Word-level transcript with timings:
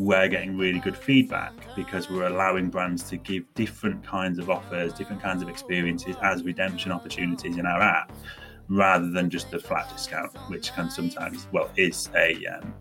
we're 0.00 0.28
getting 0.28 0.56
really 0.56 0.78
good 0.78 0.96
feedback 0.96 1.52
because 1.74 2.10
we're 2.10 2.26
allowing 2.26 2.68
brands 2.68 3.02
to 3.04 3.16
give 3.16 3.42
different 3.54 4.04
kinds 4.04 4.38
of 4.38 4.50
offers, 4.50 4.92
different 4.92 5.22
kinds 5.22 5.42
of 5.42 5.48
experiences 5.48 6.16
as 6.22 6.42
redemption 6.42 6.92
opportunities 6.92 7.56
in 7.56 7.66
our 7.66 7.80
app, 7.80 8.12
rather 8.68 9.10
than 9.10 9.30
just 9.30 9.50
the 9.50 9.58
flat 9.58 9.90
discount, 9.90 10.34
which 10.48 10.72
can 10.72 10.90
sometimes, 10.90 11.48
well, 11.52 11.70
is 11.76 12.10
a 12.14 12.36
um, 12.46 12.74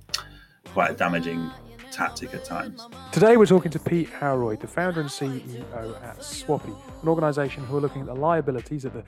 quite 0.66 0.92
a 0.92 0.94
damaging 0.94 1.50
tactic 1.92 2.34
at 2.34 2.44
times. 2.44 2.86
Today 3.14 3.38
we're 3.38 3.46
talking 3.46 3.72
to 3.72 3.80
Pete 3.80 4.10
Howroyd, 4.10 4.60
the 4.60 4.68
founder 4.68 5.00
and 5.00 5.10
CEO 5.10 6.04
at 6.04 6.18
Swappy, 6.18 6.76
an 7.02 7.08
organisation 7.08 7.64
who 7.64 7.78
are 7.78 7.82
looking 7.82 8.02
at 8.02 8.08
the 8.08 8.16
liabilities 8.16 8.84
of 8.84 8.94
the 8.94 9.04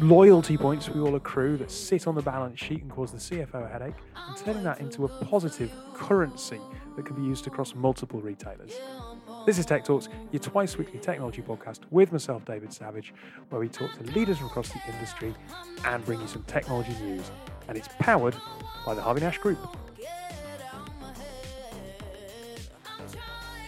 loyalty 0.00 0.56
points 0.56 0.88
we 0.88 1.00
all 1.00 1.16
accrue 1.16 1.58
that 1.58 1.70
sit 1.70 2.06
on 2.06 2.14
the 2.14 2.22
balance 2.22 2.58
sheet 2.58 2.82
and 2.82 2.90
cause 2.90 3.12
the 3.12 3.18
CFO 3.18 3.66
a 3.66 3.68
headache, 3.68 3.96
and 4.14 4.36
turning 4.38 4.62
that 4.62 4.80
into 4.80 5.04
a 5.04 5.08
positive 5.24 5.70
currency 5.92 6.60
that 6.96 7.04
can 7.06 7.14
be 7.14 7.22
used 7.22 7.46
across 7.46 7.74
multiple 7.74 8.20
retailers. 8.20 8.72
This 9.46 9.58
is 9.58 9.66
Tech 9.66 9.84
Talks, 9.84 10.08
your 10.32 10.40
twice 10.40 10.76
weekly 10.76 10.98
technology 10.98 11.42
podcast 11.42 11.80
with 11.90 12.10
myself, 12.10 12.44
David 12.44 12.72
Savage, 12.72 13.14
where 13.50 13.60
we 13.60 13.68
talk 13.68 13.92
to 13.92 14.02
leaders 14.12 14.38
from 14.38 14.46
across 14.48 14.70
the 14.70 14.80
industry 14.88 15.34
and 15.84 16.04
bring 16.04 16.20
you 16.20 16.26
some 16.26 16.42
technology 16.44 16.94
news. 17.02 17.30
And 17.68 17.78
it's 17.78 17.88
powered 18.00 18.34
by 18.84 18.94
the 18.94 19.02
Harvey 19.02 19.20
Nash 19.20 19.38
Group. 19.38 19.58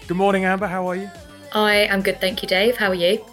Good 0.08 0.16
morning, 0.16 0.44
Amber. 0.44 0.66
How 0.66 0.86
are 0.88 0.96
you? 0.96 1.10
I 1.52 1.74
am 1.74 2.02
good, 2.02 2.20
thank 2.20 2.42
you, 2.42 2.48
Dave. 2.48 2.76
How 2.76 2.88
are 2.88 2.94
you? 2.94 3.24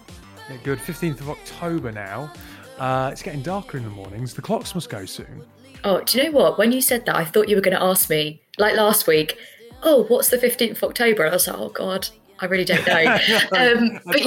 Yeah, 0.50 0.58
good. 0.64 0.80
15th 0.80 1.22
of 1.22 1.30
October 1.30 1.92
now. 1.92 2.32
Uh, 2.78 3.10
it's 3.12 3.24
getting 3.24 3.42
darker 3.42 3.78
in 3.78 3.84
the 3.84 3.90
mornings. 3.90 4.34
The 4.34 4.42
clocks 4.42 4.76
must 4.76 4.90
go 4.90 5.06
soon. 5.06 5.44
Oh, 5.84 6.02
do 6.02 6.18
you 6.18 6.26
know 6.26 6.32
what? 6.32 6.58
When 6.58 6.72
you 6.72 6.82
said 6.82 7.06
that, 7.06 7.16
I 7.16 7.24
thought 7.24 7.48
you 7.48 7.56
were 7.56 7.62
going 7.62 7.78
to 7.78 7.82
ask 7.84 8.10
me, 8.10 8.42
like 8.58 8.76
last 8.76 9.08
week, 9.08 9.38
oh, 9.86 10.04
what's 10.06 10.30
the 10.30 10.38
15th 10.38 10.72
of 10.72 10.84
October? 10.84 11.24
And 11.24 11.32
I 11.32 11.36
was 11.36 11.48
like, 11.48 11.58
oh, 11.58 11.70
God, 11.70 12.10
I 12.40 12.46
really 12.46 12.66
don't 12.66 12.86
know. 12.86 12.94
um, 13.58 14.00
but 14.06 14.26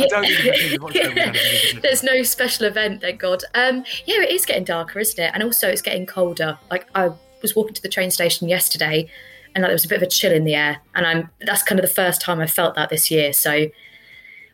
yeah, 0.95 1.33
there's 1.83 2.03
no 2.03 2.23
special 2.23 2.67
event, 2.67 3.03
thank 3.03 3.21
God. 3.21 3.43
Um, 3.55 3.85
yeah, 4.07 4.23
it 4.23 4.31
is 4.31 4.47
getting 4.47 4.65
darker, 4.65 4.99
isn't 4.99 5.23
it? 5.23 5.31
And 5.35 5.43
also, 5.43 5.69
it's 5.69 5.83
getting 5.83 6.07
colder. 6.07 6.59
Like, 6.71 6.89
I 6.95 7.11
was 7.43 7.55
walking 7.55 7.75
to 7.75 7.83
the 7.83 7.89
train 7.89 8.11
station 8.11 8.49
yesterday 8.49 9.11
and 9.55 9.63
like 9.63 9.71
there 9.71 9.75
was 9.75 9.85
a 9.85 9.89
bit 9.89 9.97
of 9.97 10.03
a 10.03 10.07
chill 10.07 10.33
in 10.33 10.45
the 10.45 10.55
air. 10.55 10.79
And 10.95 11.07
I'm 11.07 11.31
that's 11.41 11.63
kind 11.63 11.79
of 11.79 11.87
the 11.87 11.95
first 11.95 12.21
time 12.21 12.41
I've 12.41 12.51
felt 12.51 12.75
that 12.77 12.91
this 12.91 13.11
year. 13.11 13.33
So 13.33 13.67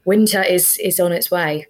winter 0.05 0.43
is 0.43 0.79
is 0.79 1.01
on 1.01 1.13
its 1.13 1.31
way. 1.31 1.67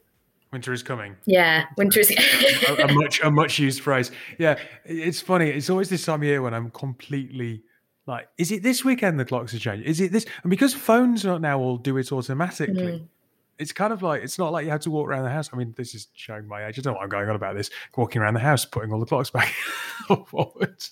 Winter 0.53 0.73
is 0.73 0.83
coming. 0.83 1.17
Yeah, 1.27 1.65
winter 1.77 2.01
is 2.01 2.11
a, 2.69 2.85
a, 2.85 2.93
much 2.93 3.21
a 3.23 3.31
much 3.31 3.59
used 3.59 3.81
phrase. 3.81 4.13
Yeah, 4.39 4.59
it's 4.85 5.21
funny. 5.21 5.51
It's 5.51 5.69
always 5.69 5.89
this 5.89 6.05
time 6.05 6.21
of 6.21 6.25
year 6.25 6.43
when 6.43 6.55
I'm 6.55 6.71
completely 6.71 7.65
like, 8.07 8.29
is 8.37 8.53
it 8.53 8.63
this 8.63 8.85
weekend 8.85 9.19
the 9.19 9.25
clocks 9.25 9.55
are 9.55 9.59
changing? 9.59 9.87
Is 9.87 10.01
it 10.01 10.13
this? 10.13 10.27
And 10.43 10.51
because 10.51 10.75
phones 10.75 11.25
now 11.25 11.59
all 11.59 11.79
do 11.79 11.97
it 11.97 12.13
automatically. 12.13 12.75
Mm. 12.75 13.09
It's 13.57 13.73
kind 13.73 13.93
of 13.93 14.03
like 14.03 14.23
it's 14.23 14.37
not 14.37 14.53
like 14.53 14.65
you 14.65 14.73
have 14.73 14.81
to 14.81 14.91
walk 14.91 15.09
around 15.09 15.23
the 15.23 15.31
house. 15.31 15.49
I 15.53 15.57
mean, 15.57 15.75
this 15.77 15.95
is 15.95 16.09
showing 16.15 16.49
my 16.49 16.67
age. 16.67 16.79
I 16.79 16.83
don't 16.83 16.93
know 16.93 16.99
what 16.99 17.05
I'm 17.05 17.09
going 17.09 17.29
on 17.29 17.37
about 17.37 17.55
this. 17.55 17.71
Walking 17.97 18.21
around 18.21 18.35
the 18.35 18.41
house, 18.41 18.65
putting 18.65 18.93
all 18.93 18.99
the 18.99 19.07
clocks 19.07 19.31
back 19.31 19.49
forward. 20.27 20.85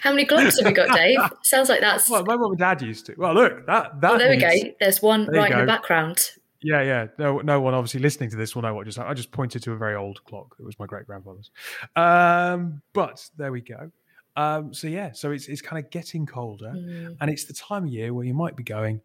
How 0.00 0.10
many 0.10 0.24
clocks 0.24 0.58
have 0.58 0.66
we 0.66 0.72
got, 0.72 0.96
Dave? 0.96 1.18
Sounds 1.42 1.68
like 1.68 1.80
that's. 1.80 2.08
Well, 2.08 2.24
my 2.24 2.36
mum 2.36 2.52
and 2.52 2.58
dad 2.58 2.82
used 2.82 3.06
to. 3.06 3.14
Well, 3.18 3.34
look, 3.34 3.66
that 3.66 4.00
that. 4.00 4.12
Oh, 4.12 4.18
there 4.18 4.30
means... 4.30 4.44
we 4.44 4.62
go. 4.62 4.74
There's 4.78 5.02
one 5.02 5.26
there 5.26 5.40
right 5.40 5.50
in 5.50 5.58
the 5.58 5.66
background. 5.66 6.30
Yeah, 6.62 6.82
yeah. 6.82 7.06
No, 7.18 7.40
no 7.40 7.60
one 7.60 7.74
obviously 7.74 8.00
listening 8.00 8.30
to 8.30 8.36
this 8.36 8.54
will 8.54 8.62
know 8.62 8.74
what 8.74 8.86
just. 8.86 8.98
I 8.98 9.12
just 9.12 9.32
pointed 9.32 9.62
to 9.64 9.72
a 9.72 9.76
very 9.76 9.96
old 9.96 10.24
clock. 10.24 10.54
It 10.58 10.64
was 10.64 10.78
my 10.78 10.86
great 10.86 11.06
grandfather's. 11.06 11.50
Um, 11.96 12.80
but 12.92 13.28
there 13.36 13.50
we 13.50 13.60
go. 13.60 13.90
Um, 14.36 14.74
so 14.74 14.88
yeah, 14.88 15.12
so 15.12 15.30
it's 15.30 15.46
it's 15.46 15.62
kind 15.62 15.84
of 15.84 15.90
getting 15.90 16.26
colder, 16.26 16.72
mm. 16.76 17.16
and 17.20 17.30
it's 17.30 17.44
the 17.44 17.54
time 17.54 17.84
of 17.84 17.90
year 17.90 18.12
where 18.12 18.24
you 18.24 18.34
might 18.34 18.56
be 18.56 18.64
going 18.64 19.00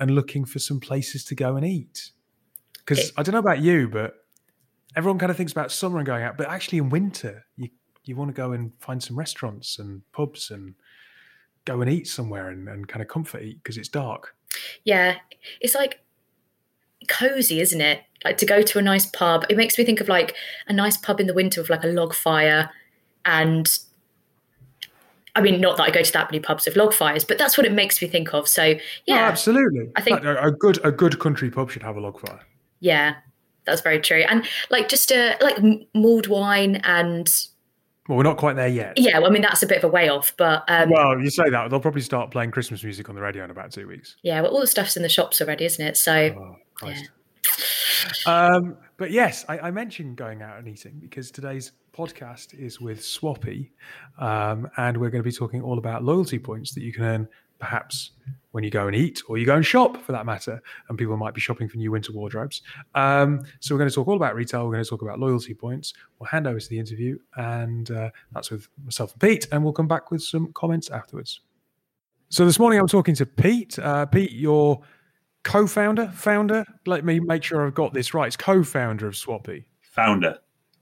and 0.00 0.10
looking 0.10 0.44
for 0.44 0.58
some 0.58 0.80
places 0.80 1.24
to 1.26 1.34
go 1.34 1.56
and 1.56 1.66
eat. 1.66 2.10
Because 2.78 3.12
I 3.16 3.22
don't 3.22 3.34
know 3.34 3.38
about 3.38 3.60
you, 3.60 3.88
but 3.88 4.14
everyone 4.96 5.18
kind 5.18 5.30
of 5.30 5.36
thinks 5.36 5.52
about 5.52 5.70
summer 5.70 5.98
and 5.98 6.06
going 6.06 6.22
out, 6.22 6.36
but 6.36 6.48
actually 6.48 6.78
in 6.78 6.88
winter 6.88 7.44
you 7.56 7.68
you 8.04 8.16
want 8.16 8.28
to 8.28 8.34
go 8.34 8.52
and 8.52 8.72
find 8.80 9.02
some 9.02 9.16
restaurants 9.16 9.78
and 9.78 10.02
pubs 10.12 10.50
and 10.50 10.74
go 11.64 11.80
and 11.80 11.90
eat 11.90 12.08
somewhere 12.08 12.48
and, 12.48 12.68
and 12.68 12.88
kind 12.88 13.00
of 13.00 13.08
comfort 13.08 13.42
eat 13.42 13.62
because 13.62 13.76
it's 13.76 13.88
dark. 13.88 14.34
Yeah, 14.84 15.16
it's 15.60 15.74
like 15.74 16.00
cozy, 17.08 17.60
isn't 17.60 17.80
it? 17.80 18.00
Like 18.24 18.38
to 18.38 18.46
go 18.46 18.62
to 18.62 18.78
a 18.78 18.82
nice 18.82 19.06
pub. 19.06 19.44
It 19.48 19.56
makes 19.56 19.78
me 19.78 19.84
think 19.84 20.00
of 20.00 20.08
like 20.08 20.34
a 20.66 20.72
nice 20.72 20.96
pub 20.96 21.20
in 21.20 21.26
the 21.26 21.34
winter 21.34 21.60
with 21.60 21.70
like 21.70 21.84
a 21.84 21.88
log 21.88 22.14
fire 22.14 22.70
and 23.24 23.78
I 25.34 25.40
mean, 25.40 25.60
not 25.60 25.78
that 25.78 25.84
I 25.84 25.90
go 25.90 26.02
to 26.02 26.12
that 26.12 26.30
many 26.30 26.40
pubs 26.40 26.66
with 26.66 26.76
log 26.76 26.92
fires, 26.92 27.24
but 27.24 27.38
that's 27.38 27.56
what 27.56 27.66
it 27.66 27.72
makes 27.72 28.02
me 28.02 28.08
think 28.08 28.34
of. 28.34 28.46
So 28.46 28.74
yeah, 29.06 29.24
oh, 29.24 29.30
absolutely. 29.30 29.90
I 29.96 30.02
think 30.02 30.22
a 30.24 30.50
good 30.50 30.78
a 30.84 30.92
good 30.92 31.18
country 31.18 31.50
pub 31.50 31.70
should 31.70 31.82
have 31.82 31.96
a 31.96 32.00
log 32.00 32.20
fire. 32.20 32.40
Yeah, 32.80 33.14
that's 33.64 33.80
very 33.80 34.00
true. 34.00 34.24
And 34.28 34.46
like 34.70 34.88
just 34.88 35.10
a 35.10 35.36
like 35.40 35.58
mulled 35.94 36.26
wine 36.26 36.76
and 36.84 37.30
well, 38.08 38.18
we're 38.18 38.24
not 38.24 38.36
quite 38.36 38.56
there 38.56 38.68
yet. 38.68 38.94
Yeah, 38.96 39.18
well, 39.18 39.28
I 39.28 39.32
mean 39.32 39.42
that's 39.42 39.62
a 39.62 39.66
bit 39.66 39.78
of 39.78 39.84
a 39.84 39.88
way 39.88 40.08
off, 40.08 40.34
but 40.36 40.64
um, 40.68 40.90
well, 40.90 41.18
you 41.18 41.30
say 41.30 41.48
that 41.48 41.70
they'll 41.70 41.80
probably 41.80 42.02
start 42.02 42.30
playing 42.30 42.50
Christmas 42.50 42.82
music 42.82 43.08
on 43.08 43.14
the 43.14 43.22
radio 43.22 43.44
in 43.44 43.50
about 43.50 43.70
two 43.70 43.86
weeks. 43.86 44.16
Yeah, 44.22 44.40
well, 44.42 44.50
all 44.50 44.60
the 44.60 44.66
stuff's 44.66 44.96
in 44.96 45.02
the 45.02 45.08
shops 45.08 45.40
already, 45.40 45.64
isn't 45.64 45.86
it? 45.86 45.96
So, 45.96 46.58
oh, 46.82 46.88
yeah. 46.88 46.98
Um, 48.26 48.76
but 48.96 49.10
yes, 49.10 49.44
I, 49.48 49.58
I, 49.58 49.70
mentioned 49.70 50.16
going 50.16 50.42
out 50.42 50.58
and 50.58 50.68
eating 50.68 50.98
because 51.00 51.30
today's 51.30 51.72
podcast 51.92 52.58
is 52.58 52.80
with 52.80 53.00
Swappy, 53.00 53.70
um, 54.18 54.68
and 54.76 54.96
we're 54.96 55.10
going 55.10 55.22
to 55.22 55.28
be 55.28 55.34
talking 55.34 55.62
all 55.62 55.78
about 55.78 56.04
loyalty 56.04 56.38
points 56.38 56.74
that 56.74 56.82
you 56.82 56.92
can 56.92 57.04
earn 57.04 57.28
perhaps 57.58 58.10
when 58.50 58.64
you 58.64 58.70
go 58.70 58.88
and 58.88 58.96
eat 58.96 59.22
or 59.28 59.38
you 59.38 59.46
go 59.46 59.54
and 59.54 59.64
shop 59.64 59.96
for 60.02 60.12
that 60.12 60.26
matter. 60.26 60.60
And 60.88 60.98
people 60.98 61.16
might 61.16 61.32
be 61.32 61.40
shopping 61.40 61.68
for 61.68 61.76
new 61.76 61.92
winter 61.92 62.12
wardrobes. 62.12 62.62
Um, 62.94 63.40
so 63.60 63.74
we're 63.74 63.78
going 63.78 63.88
to 63.88 63.94
talk 63.94 64.08
all 64.08 64.16
about 64.16 64.34
retail. 64.34 64.66
We're 64.66 64.72
going 64.72 64.84
to 64.84 64.90
talk 64.90 65.02
about 65.02 65.20
loyalty 65.20 65.54
points. 65.54 65.94
We'll 66.18 66.28
hand 66.28 66.46
over 66.46 66.58
to 66.58 66.68
the 66.68 66.78
interview, 66.78 67.18
and 67.36 67.90
uh, 67.90 68.10
that's 68.32 68.50
with 68.50 68.68
myself 68.84 69.12
and 69.12 69.20
Pete. 69.20 69.46
And 69.52 69.62
we'll 69.62 69.72
come 69.72 69.88
back 69.88 70.10
with 70.10 70.22
some 70.22 70.52
comments 70.54 70.90
afterwards. 70.90 71.40
So 72.28 72.44
this 72.44 72.58
morning 72.58 72.80
I'm 72.80 72.88
talking 72.88 73.14
to 73.16 73.26
Pete. 73.26 73.78
Uh, 73.78 74.06
Pete, 74.06 74.32
you're 74.32 74.80
co-founder, 75.44 76.08
founder. 76.14 76.64
Let 76.86 77.04
me 77.04 77.20
make 77.20 77.42
sure 77.42 77.66
I've 77.66 77.74
got 77.74 77.92
this 77.92 78.14
right. 78.14 78.26
It's 78.26 78.36
co-founder 78.36 79.06
of 79.06 79.14
Swappy. 79.14 79.64
Founder. 79.80 80.38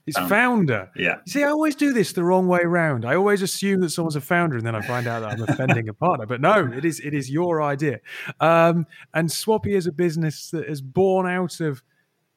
It's 0.07 0.17
um, 0.17 0.27
founder. 0.27 0.89
Yeah. 0.95 1.17
see, 1.27 1.43
I 1.43 1.49
always 1.49 1.75
do 1.75 1.93
this 1.93 2.13
the 2.13 2.23
wrong 2.23 2.47
way 2.47 2.61
around. 2.61 3.05
I 3.05 3.15
always 3.15 3.41
assume 3.41 3.81
that 3.81 3.91
someone's 3.91 4.15
a 4.15 4.21
founder, 4.21 4.57
and 4.57 4.65
then 4.65 4.75
I 4.75 4.81
find 4.81 5.07
out 5.07 5.21
that 5.21 5.31
I'm 5.33 5.43
offending 5.43 5.89
a 5.89 5.93
partner. 5.93 6.25
But 6.25 6.41
no, 6.41 6.71
it 6.73 6.85
is 6.85 6.99
it 6.99 7.13
is 7.13 7.29
your 7.29 7.61
idea. 7.61 7.99
Um, 8.39 8.87
and 9.13 9.29
Swappy 9.29 9.73
is 9.73 9.87
a 9.87 9.91
business 9.91 10.49
that 10.51 10.65
is 10.65 10.81
born 10.81 11.27
out 11.27 11.59
of 11.59 11.83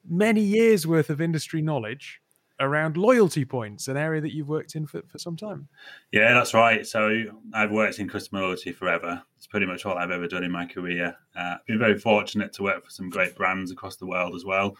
many 0.07 0.41
years 0.41 0.85
worth 0.85 1.09
of 1.09 1.19
industry 1.19 1.61
knowledge 1.61 2.21
around 2.59 2.97
loyalty 2.97 3.45
points, 3.45 3.87
an 3.87 3.97
area 3.97 4.21
that 4.21 4.33
you've 4.33 4.47
worked 4.47 4.75
in 4.75 4.85
for, 4.87 5.01
for 5.07 5.19
some 5.19 5.35
time. 5.35 5.67
Yeah, 6.11 6.33
that's 6.33 6.53
right. 6.53 6.85
So 6.85 7.23
I've 7.53 7.71
worked 7.71 7.99
in 7.99 8.07
customer 8.07 8.41
loyalty 8.41 8.71
forever. 8.71 9.21
It's 9.37 9.47
pretty 9.47 9.65
much 9.65 9.85
all 9.85 9.97
I've 9.97 10.11
ever 10.11 10.27
done 10.27 10.43
in 10.43 10.51
my 10.51 10.65
career. 10.65 11.15
Uh, 11.35 11.55
I've 11.55 11.65
been 11.65 11.79
very 11.79 11.97
fortunate 11.99 12.53
to 12.53 12.63
work 12.63 12.85
for 12.85 12.91
some 12.91 13.09
great 13.09 13.35
brands 13.35 13.71
across 13.71 13.97
the 13.97 14.05
world 14.05 14.35
as 14.35 14.45
well 14.45 14.75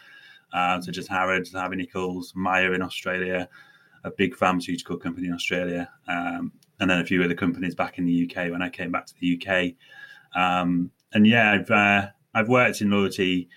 uh, 0.52 0.80
such 0.80 0.98
as 0.98 1.06
Harrods, 1.06 1.52
Harvey 1.52 1.76
Nichols, 1.76 2.32
Myer 2.34 2.74
in 2.74 2.82
Australia, 2.82 3.48
a 4.04 4.10
big 4.10 4.34
pharmaceutical 4.34 4.96
company 4.96 5.26
in 5.26 5.34
Australia, 5.34 5.90
um, 6.08 6.52
and 6.80 6.90
then 6.90 7.00
a 7.00 7.04
few 7.04 7.22
other 7.22 7.34
companies 7.34 7.74
back 7.74 7.98
in 7.98 8.04
the 8.04 8.30
UK 8.30 8.50
when 8.50 8.62
I 8.62 8.68
came 8.68 8.92
back 8.92 9.06
to 9.06 9.14
the 9.20 9.40
UK. 9.40 9.74
Um, 10.40 10.90
and 11.12 11.26
yeah, 11.26 11.52
I've 11.52 11.70
uh, 11.70 12.08
I've 12.34 12.48
worked 12.48 12.80
in 12.80 12.90
loyalty 12.90 13.48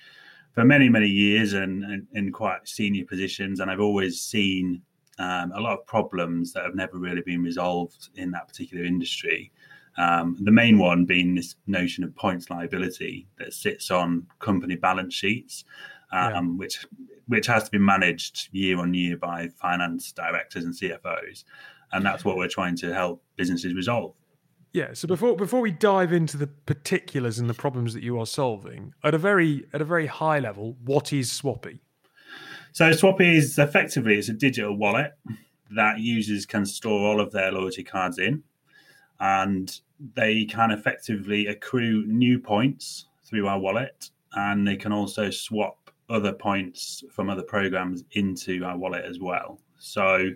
for 0.54 0.66
many 0.66 0.90
many 0.90 1.08
years 1.08 1.54
and, 1.54 1.84
and, 1.84 2.08
in 2.14 2.32
quite 2.32 2.68
senior 2.68 3.06
positions, 3.06 3.60
and 3.60 3.70
I've 3.70 3.80
always 3.80 4.22
seen 4.22 4.82
um, 5.20 5.52
a 5.54 5.60
lot 5.60 5.78
of 5.78 5.86
problems 5.86 6.54
that 6.54 6.64
have 6.64 6.76
never 6.76 6.98
really 6.98 7.22
been 7.22 7.44
resolved 7.44 8.10
in 8.16 8.32
that 8.32 8.48
particular 8.48 8.84
industry. 8.84 9.52
Um, 9.98 10.38
the 10.42 10.52
main 10.52 10.78
one 10.78 11.06
being 11.06 11.36
this 11.36 11.56
notion 11.68 12.04
of 12.04 12.16
points 12.16 12.50
liability 12.50 13.28
that 13.38 13.54
sits 13.54 13.92
on 13.92 14.28
company 14.40 14.76
balance 14.76 15.14
sheets 15.14 15.66
um, 16.12 16.32
yeah. 16.32 16.42
which 16.42 16.86
which 17.28 17.46
has 17.46 17.64
to 17.64 17.72
be 17.72 17.78
managed 17.78 18.50
year 18.52 18.80
on 18.80 18.94
year 18.94 19.16
by 19.16 19.50
finance 19.62 20.12
directors 20.12 20.64
and 20.64 20.74
CFOs, 20.74 21.44
and 21.92 22.04
that's 22.06 22.26
what 22.26 22.38
we're 22.38 22.48
trying 22.48 22.76
to 22.78 22.94
help 22.94 23.24
businesses 23.36 23.76
resolve. 23.76 24.14
Yeah. 24.72 24.94
So 24.94 25.08
before 25.08 25.36
before 25.36 25.62
we 25.62 25.72
dive 25.72 26.14
into 26.14 26.38
the 26.38 26.48
particulars 26.48 27.40
and 27.40 27.50
the 27.50 27.54
problems 27.54 27.94
that 27.94 28.04
you 28.04 28.20
are 28.20 28.26
solving 28.26 28.94
at 29.04 29.14
a 29.14 29.18
very 29.18 29.66
at 29.74 29.82
a 29.82 29.86
very 29.86 30.08
high 30.08 30.40
level, 30.40 30.78
what 30.84 31.12
is 31.12 31.32
Swappy? 31.32 31.80
So 32.72 32.92
Swappy 32.92 33.36
is 33.36 33.58
effectively 33.58 34.18
it's 34.18 34.30
a 34.30 34.34
digital 34.34 34.76
wallet 34.76 35.14
that 35.72 36.00
users 36.00 36.46
can 36.46 36.66
store 36.66 37.08
all 37.08 37.20
of 37.20 37.32
their 37.32 37.52
loyalty 37.52 37.84
cards 37.84 38.20
in, 38.20 38.44
and 39.20 39.80
they 40.16 40.46
can 40.46 40.72
effectively 40.72 41.48
accrue 41.48 42.06
new 42.06 42.40
points 42.40 43.06
through 43.24 43.48
our 43.48 43.60
wallet, 43.60 44.10
and 44.34 44.68
they 44.68 44.76
can 44.76 44.92
also 44.92 45.30
swap 45.30 45.92
other 46.10 46.34
points 46.34 47.04
from 47.12 47.30
other 47.30 47.44
programs 47.44 48.04
into 48.12 48.64
our 48.64 48.78
wallet 48.78 49.06
as 49.06 49.20
well. 49.20 49.60
So 49.78 50.30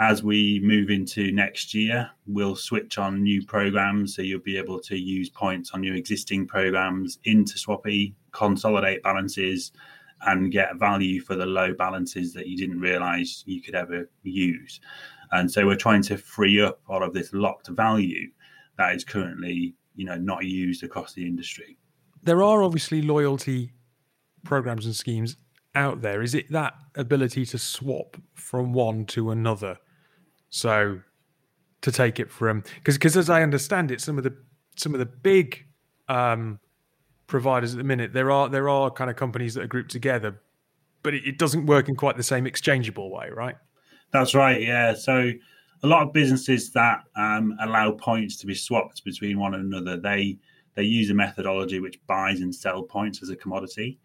as 0.00 0.22
we 0.22 0.60
move 0.60 0.90
into 0.90 1.30
next 1.30 1.72
year, 1.72 2.10
we'll 2.26 2.56
switch 2.56 2.98
on 2.98 3.22
new 3.22 3.44
programs. 3.44 4.16
So 4.16 4.22
you'll 4.22 4.40
be 4.40 4.58
able 4.58 4.80
to 4.80 4.96
use 4.96 5.30
points 5.30 5.70
on 5.72 5.82
your 5.84 5.94
existing 5.94 6.46
programs 6.46 7.18
into 7.24 7.54
Swappy, 7.54 8.14
consolidate 8.32 9.02
balances, 9.02 9.72
and 10.22 10.50
get 10.50 10.76
value 10.76 11.20
for 11.20 11.36
the 11.36 11.46
low 11.46 11.74
balances 11.74 12.32
that 12.32 12.46
you 12.46 12.56
didn't 12.56 12.80
realize 12.80 13.44
you 13.46 13.62
could 13.62 13.74
ever 13.74 14.08
use. 14.22 14.80
And 15.32 15.50
so 15.50 15.66
we're 15.66 15.76
trying 15.76 16.02
to 16.04 16.16
free 16.16 16.60
up 16.60 16.80
all 16.88 17.02
of 17.02 17.12
this 17.12 17.32
locked 17.32 17.68
value 17.68 18.30
that 18.78 18.94
is 18.94 19.04
currently, 19.04 19.74
you 19.94 20.04
know, 20.04 20.16
not 20.16 20.44
used 20.44 20.82
across 20.82 21.12
the 21.12 21.26
industry. 21.26 21.76
There 22.22 22.42
are 22.42 22.62
obviously 22.62 23.02
loyalty 23.02 23.72
programs 24.44 24.86
and 24.86 24.96
schemes 24.96 25.36
out 25.74 26.02
there. 26.02 26.22
Is 26.22 26.34
it 26.34 26.50
that 26.52 26.74
ability 26.94 27.44
to 27.46 27.58
swap 27.58 28.16
from 28.34 28.72
one 28.72 29.06
to 29.06 29.30
another? 29.30 29.78
So 30.50 31.00
to 31.82 31.92
take 31.92 32.18
it 32.18 32.30
from 32.30 32.62
because 32.76 32.96
because 32.96 33.16
as 33.16 33.28
I 33.28 33.42
understand 33.42 33.90
it, 33.90 34.00
some 34.00 34.18
of 34.18 34.24
the 34.24 34.34
some 34.76 34.94
of 34.94 35.00
the 35.00 35.06
big 35.06 35.66
um, 36.08 36.58
providers 37.26 37.72
at 37.72 37.78
the 37.78 37.84
minute 37.84 38.12
there 38.12 38.30
are 38.30 38.48
there 38.48 38.68
are 38.68 38.90
kind 38.90 39.10
of 39.10 39.16
companies 39.16 39.54
that 39.54 39.64
are 39.64 39.68
grouped 39.68 39.90
together, 39.90 40.40
but 41.02 41.14
it, 41.14 41.26
it 41.26 41.38
doesn't 41.38 41.66
work 41.66 41.88
in 41.88 41.96
quite 41.96 42.16
the 42.16 42.22
same 42.22 42.46
exchangeable 42.46 43.10
way, 43.10 43.28
right? 43.30 43.56
That's 44.12 44.34
right. 44.34 44.62
Yeah. 44.62 44.94
So 44.94 45.32
a 45.82 45.86
lot 45.86 46.02
of 46.06 46.12
businesses 46.12 46.70
that 46.70 47.04
um, 47.16 47.56
allow 47.60 47.90
points 47.92 48.36
to 48.38 48.46
be 48.46 48.54
swapped 48.54 49.04
between 49.04 49.38
one 49.38 49.54
another, 49.54 49.96
they 49.98 50.38
they 50.74 50.82
use 50.82 51.10
a 51.10 51.14
methodology 51.14 51.80
which 51.80 52.00
buys 52.06 52.40
and 52.40 52.54
sell 52.54 52.82
points 52.82 53.22
as 53.22 53.30
a 53.30 53.36
commodity. 53.36 53.98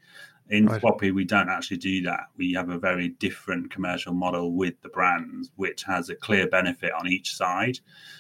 In 0.49 0.65
right. 0.65 0.81
Swappy, 0.81 1.13
we 1.13 1.25
don't 1.25 1.49
actually 1.49 1.77
do 1.77 2.01
that. 2.03 2.29
We 2.35 2.53
have 2.53 2.69
a 2.69 2.79
very 2.79 3.09
different 3.09 3.69
commercial 3.69 4.13
model 4.13 4.53
with 4.53 4.81
the 4.81 4.89
brands, 4.89 5.51
which 5.57 5.83
has 5.83 6.09
a 6.09 6.15
clear 6.15 6.47
benefit 6.47 6.91
on 6.91 7.07
each 7.07 7.35
side. 7.35 7.79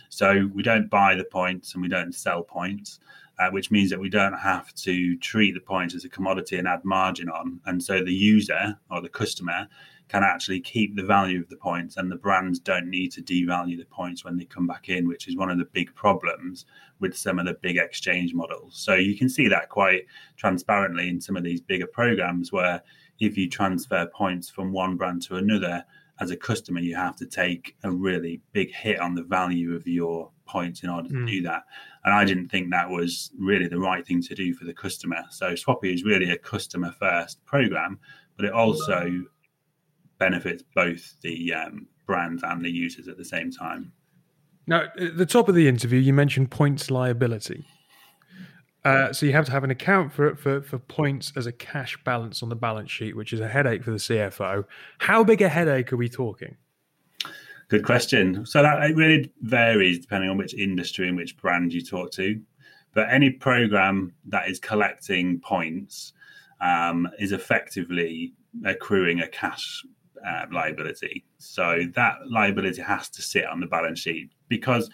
So 0.09 0.49
we 0.53 0.61
don't 0.61 0.89
buy 0.89 1.15
the 1.15 1.23
points 1.23 1.73
and 1.73 1.81
we 1.81 1.89
don't 1.89 2.13
sell 2.13 2.43
points, 2.43 2.99
uh, 3.39 3.49
which 3.49 3.71
means 3.71 3.89
that 3.89 3.99
we 3.99 4.09
don't 4.09 4.37
have 4.37 4.73
to 4.75 5.17
treat 5.17 5.55
the 5.55 5.59
points 5.59 5.95
as 5.95 6.05
a 6.05 6.09
commodity 6.09 6.57
and 6.57 6.67
add 6.67 6.85
margin 6.85 7.29
on. 7.29 7.59
And 7.65 7.81
so 7.81 8.03
the 8.03 8.13
user 8.13 8.77
or 8.91 9.01
the 9.01 9.09
customer 9.09 9.67
can 10.09 10.23
actually 10.23 10.59
keep 10.59 10.95
the 10.95 11.03
value 11.03 11.39
of 11.39 11.47
the 11.49 11.55
points 11.55 11.97
and 11.97 12.11
the 12.11 12.15
brands 12.15 12.59
don't 12.59 12.89
need 12.89 13.11
to 13.11 13.21
devalue 13.21 13.77
the 13.77 13.85
points 13.85 14.25
when 14.25 14.35
they 14.35 14.43
come 14.43 14.67
back 14.67 14.89
in 14.89 15.07
which 15.07 15.27
is 15.27 15.37
one 15.37 15.51
of 15.51 15.59
the 15.59 15.65
big 15.65 15.93
problems 15.95 16.65
with 16.99 17.15
some 17.15 17.39
of 17.39 17.45
the 17.45 17.53
big 17.61 17.77
exchange 17.77 18.33
models. 18.33 18.75
So 18.75 18.95
you 18.95 19.15
can 19.15 19.29
see 19.29 19.47
that 19.47 19.69
quite 19.69 20.05
transparently 20.35 21.07
in 21.07 21.21
some 21.21 21.37
of 21.37 21.43
these 21.43 21.61
bigger 21.61 21.87
programs 21.87 22.51
where 22.51 22.81
if 23.19 23.37
you 23.37 23.47
transfer 23.47 24.07
points 24.07 24.49
from 24.49 24.73
one 24.73 24.97
brand 24.97 25.21
to 25.23 25.35
another 25.35 25.85
as 26.19 26.31
a 26.31 26.37
customer 26.37 26.81
you 26.81 26.95
have 26.95 27.15
to 27.15 27.25
take 27.25 27.77
a 27.83 27.91
really 27.91 28.41
big 28.51 28.73
hit 28.73 28.99
on 28.99 29.13
the 29.13 29.23
value 29.23 29.75
of 29.75 29.87
your 29.87 30.31
points 30.45 30.83
in 30.83 30.89
order 30.89 31.07
to 31.07 31.13
mm. 31.13 31.27
do 31.27 31.41
that. 31.43 31.63
And 32.03 32.15
i 32.15 32.25
didn't 32.25 32.49
think 32.49 32.71
that 32.71 32.89
was 32.89 33.31
really 33.37 33.67
the 33.67 33.79
right 33.79 34.05
thing 34.05 34.23
to 34.23 34.33
do 34.33 34.55
for 34.55 34.65
the 34.65 34.73
customer. 34.73 35.23
So 35.29 35.53
swappy 35.53 35.93
is 35.93 36.03
really 36.03 36.31
a 36.31 36.37
customer 36.37 36.91
first 36.99 37.45
program 37.45 37.99
but 38.39 38.45
it 38.45 38.53
also 38.53 39.25
benefits 40.19 40.63
both 40.75 41.19
the 41.21 41.53
um, 41.53 41.87
brands 42.05 42.43
and 42.43 42.63
the 42.63 42.69
users 42.69 43.07
at 43.07 43.17
the 43.17 43.25
same 43.25 43.51
time. 43.51 43.91
Now, 44.67 44.83
at 44.99 45.17
the 45.17 45.25
top 45.25 45.49
of 45.49 45.55
the 45.55 45.67
interview, 45.67 45.99
you 45.99 46.13
mentioned 46.13 46.51
points 46.51 46.91
liability. 46.91 47.65
Uh, 48.85 49.11
so 49.11 49.25
you 49.25 49.33
have 49.33 49.45
to 49.45 49.51
have 49.51 49.63
an 49.63 49.71
account 49.71 50.13
for, 50.13 50.35
for 50.35 50.61
for 50.61 50.77
points 50.77 51.33
as 51.35 51.45
a 51.45 51.51
cash 51.51 51.97
balance 52.05 52.41
on 52.41 52.49
the 52.49 52.55
balance 52.55 52.89
sheet, 52.89 53.15
which 53.15 53.33
is 53.33 53.39
a 53.39 53.47
headache 53.47 53.83
for 53.83 53.91
the 53.91 53.97
CFO. 53.97 54.63
How 54.99 55.23
big 55.23 55.41
a 55.41 55.49
headache 55.49 55.91
are 55.91 55.97
we 55.97 56.07
talking? 56.07 56.55
Good 57.67 57.83
question. 57.83 58.45
So 58.45 58.61
that 58.63 58.81
it 58.89 58.95
really 58.95 59.31
varies 59.41 59.99
depending 59.99 60.29
on 60.29 60.37
which 60.37 60.53
industry 60.53 61.07
and 61.07 61.17
which 61.17 61.37
brand 61.37 61.73
you 61.73 61.81
talk 61.81 62.11
to. 62.13 62.39
But 62.93 63.07
any 63.11 63.29
program 63.29 64.13
that 64.27 64.49
is 64.49 64.59
collecting 64.59 65.39
points 65.41 66.13
um, 66.61 67.07
is 67.19 67.31
effectively 67.31 68.33
accruing 68.65 69.19
a 69.19 69.27
cash 69.27 69.83
uh, 70.27 70.45
liability. 70.51 71.25
So 71.37 71.81
that 71.95 72.15
liability 72.29 72.81
has 72.81 73.09
to 73.09 73.21
sit 73.21 73.45
on 73.45 73.59
the 73.59 73.67
balance 73.67 73.99
sheet 73.99 74.31
because 74.47 74.89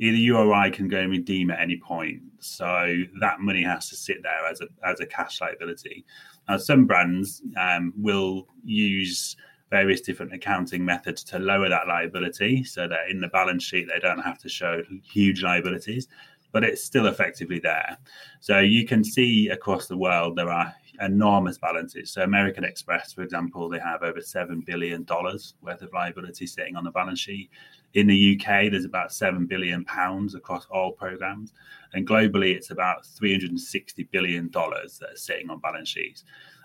either 0.00 0.16
you 0.16 0.36
or 0.36 0.54
I 0.54 0.70
can 0.70 0.88
go 0.88 0.98
and 0.98 1.10
redeem 1.10 1.50
at 1.50 1.60
any 1.60 1.78
point. 1.78 2.22
So 2.40 2.96
that 3.20 3.40
money 3.40 3.62
has 3.62 3.88
to 3.90 3.96
sit 3.96 4.22
there 4.22 4.46
as 4.50 4.60
a 4.60 4.66
as 4.86 5.00
a 5.00 5.06
cash 5.06 5.40
liability. 5.40 6.04
Now, 6.48 6.56
some 6.56 6.86
brands 6.86 7.42
um, 7.56 7.92
will 7.96 8.48
use 8.64 9.36
various 9.70 10.02
different 10.02 10.34
accounting 10.34 10.84
methods 10.84 11.24
to 11.24 11.38
lower 11.38 11.68
that 11.68 11.88
liability 11.88 12.62
so 12.62 12.86
that 12.86 13.08
in 13.08 13.20
the 13.20 13.28
balance 13.28 13.62
sheet 13.64 13.88
they 13.88 13.98
don't 13.98 14.20
have 14.20 14.38
to 14.38 14.48
show 14.48 14.82
huge 15.02 15.42
liabilities 15.42 16.08
but 16.52 16.62
it's 16.62 16.84
still 16.84 17.06
effectively 17.06 17.58
there 17.58 17.96
so 18.40 18.58
you 18.58 18.86
can 18.86 19.02
see 19.02 19.48
across 19.48 19.86
the 19.86 19.96
world 19.96 20.36
there 20.36 20.50
are 20.50 20.74
enormous 21.02 21.58
balances. 21.58 22.12
So 22.12 22.22
American 22.22 22.64
Express, 22.64 23.12
for 23.12 23.22
example, 23.22 23.68
they 23.68 23.78
have 23.80 24.02
over 24.02 24.20
seven 24.20 24.60
billion 24.60 25.04
dollars 25.04 25.54
worth 25.60 25.82
of 25.82 25.92
liability 25.92 26.46
sitting 26.46 26.76
on 26.76 26.84
the 26.84 26.90
balance 26.90 27.20
sheet. 27.20 27.50
In 27.94 28.06
the 28.06 28.40
UK, 28.40 28.70
there's 28.70 28.86
about 28.86 29.12
seven 29.12 29.46
billion 29.46 29.84
pounds 29.84 30.34
across 30.34 30.66
all 30.70 30.92
programs, 30.92 31.52
and 31.92 32.08
globally, 32.08 32.54
it's 32.54 32.70
about 32.70 33.04
360 33.04 34.04
billion 34.04 34.48
dollars 34.48 34.98
that 34.98 35.10
are 35.10 35.16
sitting 35.16 35.50
on 35.50 35.58
balance 35.58 35.90
sheets. 35.90 36.24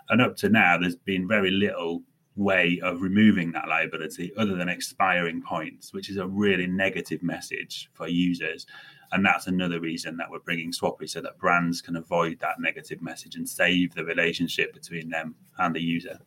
And 0.10 0.22
up 0.22 0.38
to 0.38 0.50
now, 0.50 0.78
there's 0.78 0.96
been 0.96 1.28
very 1.28 1.52
little 1.52 2.04
way 2.38 2.80
of 2.84 3.02
removing 3.02 3.52
that 3.52 3.68
liability 3.68 4.32
other 4.38 4.56
than 4.56 4.70
expiring 4.70 5.42
points, 5.42 5.92
which 5.92 6.10
is 6.10 6.18
a 6.18 6.28
really 6.28 6.68
negative 6.68 7.24
message 7.24 7.90
for 7.94 8.08
users. 8.08 8.66
And 9.12 9.26
that's 9.26 9.48
another 9.48 9.80
reason 9.80 10.18
that 10.18 10.30
we're 10.30 10.40
bringing 10.40 10.72
Swappy 10.72 11.10
so 11.10 11.22
that 11.22 11.38
brands 11.38 11.82
can 11.82 11.96
avoid 11.96 12.40
that 12.40 12.60
negative 12.60 13.02
message 13.02 13.36
and 13.36 13.48
save 13.48 13.96
the 13.96 14.04
relationship 14.04 14.74
between 14.74 15.10
them 15.10 15.36
and 15.58 15.76
the 15.76 15.82
user. 15.82 16.20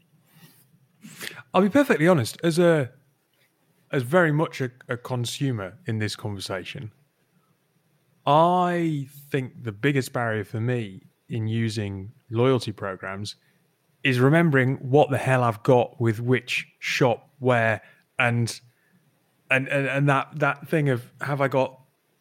I'll 1.52 1.62
be 1.62 1.68
perfectly 1.68 2.08
honest, 2.08 2.38
as 2.42 2.58
a 2.58 2.90
as 3.92 4.02
very 4.02 4.30
much 4.30 4.60
a, 4.60 4.70
a 4.88 4.96
consumer 4.96 5.78
in 5.86 5.98
this 5.98 6.14
conversation, 6.14 6.92
I 8.24 9.08
think 9.30 9.64
the 9.64 9.72
biggest 9.72 10.12
barrier 10.12 10.44
for 10.44 10.60
me 10.60 11.02
in 11.28 11.48
using 11.48 12.12
loyalty 12.30 12.70
programs 12.72 13.36
is 14.04 14.20
remembering 14.20 14.76
what 14.76 15.10
the 15.10 15.18
hell 15.18 15.42
I've 15.42 15.62
got 15.62 16.00
with 16.00 16.20
which 16.20 16.66
shop 16.78 17.30
where 17.38 17.82
and 18.18 18.60
and 19.50 19.68
and, 19.68 19.86
and 19.86 20.08
that 20.08 20.28
that 20.36 20.68
thing 20.68 20.88
of 20.88 21.10
have 21.20 21.40
I 21.40 21.48
got 21.48 21.79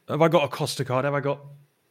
have 0.10 0.22
I 0.22 0.28
got 0.28 0.44
a 0.44 0.48
Costa 0.48 0.84
card? 0.84 1.06
Have 1.06 1.14
I 1.14 1.20
got 1.20 1.40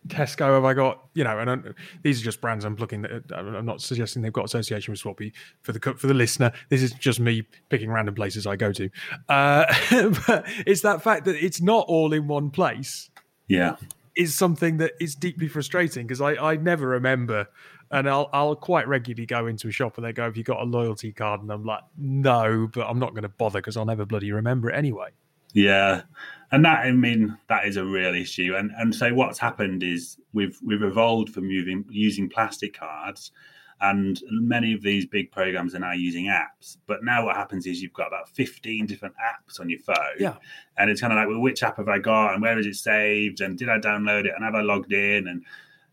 Tesco? 0.09 0.55
Have 0.55 0.65
I 0.65 0.75
got 0.75 1.05
you 1.15 1.25
know? 1.25 1.39
And 1.39 1.51
I'm, 1.51 1.75
these 2.03 2.21
are 2.21 2.25
just 2.25 2.41
brands 2.41 2.65
I'm 2.65 2.77
looking. 2.77 3.05
At, 3.05 3.23
I'm 3.35 3.65
not 3.65 3.81
suggesting 3.81 4.23
they've 4.23 4.33
got 4.33 4.45
association 4.45 4.93
with 4.93 5.01
Swappy 5.01 5.33
for 5.63 5.73
the 5.73 5.81
for 5.81 6.07
the 6.07 6.15
listener. 6.15 6.53
This 6.69 6.83
is 6.83 6.93
just 6.93 7.21
me 7.21 7.43
picking 7.69 7.91
random 7.91 8.15
places 8.15 8.47
I 8.47 8.57
go 8.57 8.73
to. 8.73 8.91
Uh, 9.29 9.67
but 10.27 10.45
it's 10.67 10.83
that 10.83 11.03
fact 11.03 11.25
that 11.27 11.37
it's 11.37 11.61
not 11.61 11.87
all 11.89 12.13
in 12.13 12.29
one 12.29 12.51
place. 12.51 13.11
Yeah, 13.47 13.77
is 14.17 14.35
something 14.35 14.79
that 14.79 14.93
is 15.01 15.15
deeply 15.15 15.49
frustrating 15.49 16.07
because 16.07 16.21
I 16.21 16.35
I 16.35 16.57
never 16.57 16.89
remember. 16.89 17.47
And 17.91 18.07
I'll 18.07 18.29
I'll 18.35 18.55
quite 18.55 18.87
regularly 18.87 19.25
go 19.25 19.47
into 19.47 19.69
a 19.69 19.71
shop 19.71 19.97
and 19.97 20.05
they 20.05 20.13
go, 20.13 20.25
"Have 20.25 20.37
you 20.37 20.45
got 20.45 20.61
a 20.61 20.65
loyalty 20.65 21.11
card?" 21.11 21.41
And 21.41 21.51
I'm 21.51 21.65
like, 21.65 21.81
"No," 21.97 22.69
but 22.71 22.87
I'm 22.87 22.99
not 22.99 23.13
going 23.13 23.23
to 23.23 23.31
bother 23.31 23.61
because 23.61 23.79
I'll 23.79 23.87
never 23.87 24.05
bloody 24.05 24.31
remember 24.31 24.69
it 24.69 24.77
anyway. 24.77 25.09
Yeah, 25.55 26.03
and 26.51 26.65
that 26.65 26.81
I 26.81 26.93
mean 26.93 27.37
that 27.49 27.67
is 27.67 27.77
a 27.77 27.85
real 27.85 28.15
issue. 28.15 28.55
And 28.57 28.71
and 28.79 28.95
so 28.95 29.13
what's 29.15 29.39
happened 29.39 29.83
is 29.83 30.19
we've 30.33 30.59
we've 30.65 30.83
evolved 30.83 31.31
from 31.31 31.49
moving 31.49 31.85
using 31.91 32.29
plastic 32.29 32.79
cards, 32.79 33.33
and 33.81 34.21
many 34.31 34.73
of 34.73 34.83
these 34.83 35.07
big 35.07 35.31
programs 35.31 35.75
are 35.75 35.81
now 35.81 35.93
using 35.93 36.27
apps. 36.27 36.79
But 36.87 37.05
now 37.05 37.27
what 37.27 37.37
happens 37.37 37.67
is 37.67 37.83
you've 37.83 37.93
got 37.93 38.09
about 38.09 38.29
fifteen 38.29 38.87
different 38.87 39.15
apps 39.17 39.61
on 39.61 39.69
your 39.69 39.81
phone. 39.81 40.17
Yeah, 40.19 40.37
and 40.79 40.91
it's 40.91 41.01
kind 41.01 41.13
of 41.13 41.19
like, 41.19 41.29
well, 41.29 41.41
which 41.41 41.63
app 41.63 41.77
have 41.77 41.89
I 41.89 41.99
got, 41.99 42.33
and 42.33 42.43
where 42.43 42.59
is 42.59 42.67
it 42.67 42.77
saved, 42.77 43.41
and 43.41 43.59
did 43.59 43.69
I 43.69 43.79
download 43.79 44.25
it, 44.25 44.33
and 44.35 44.45
have 44.45 44.55
I 44.55 44.63
logged 44.63 44.93
in, 44.93 45.29
and 45.29 45.45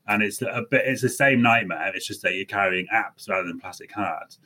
and 0.07 0.23
it's 0.23 0.41
a 0.41 0.63
bit 0.69 0.83
it's 0.85 1.01
the 1.01 1.09
same 1.09 1.41
nightmare. 1.41 1.91
It's 1.93 2.07
just 2.07 2.21
that 2.21 2.35
you're 2.35 2.45
carrying 2.45 2.87
apps 2.93 3.27
rather 3.27 3.47
than 3.47 3.59
plastic 3.59 3.91
cards. 3.91 4.39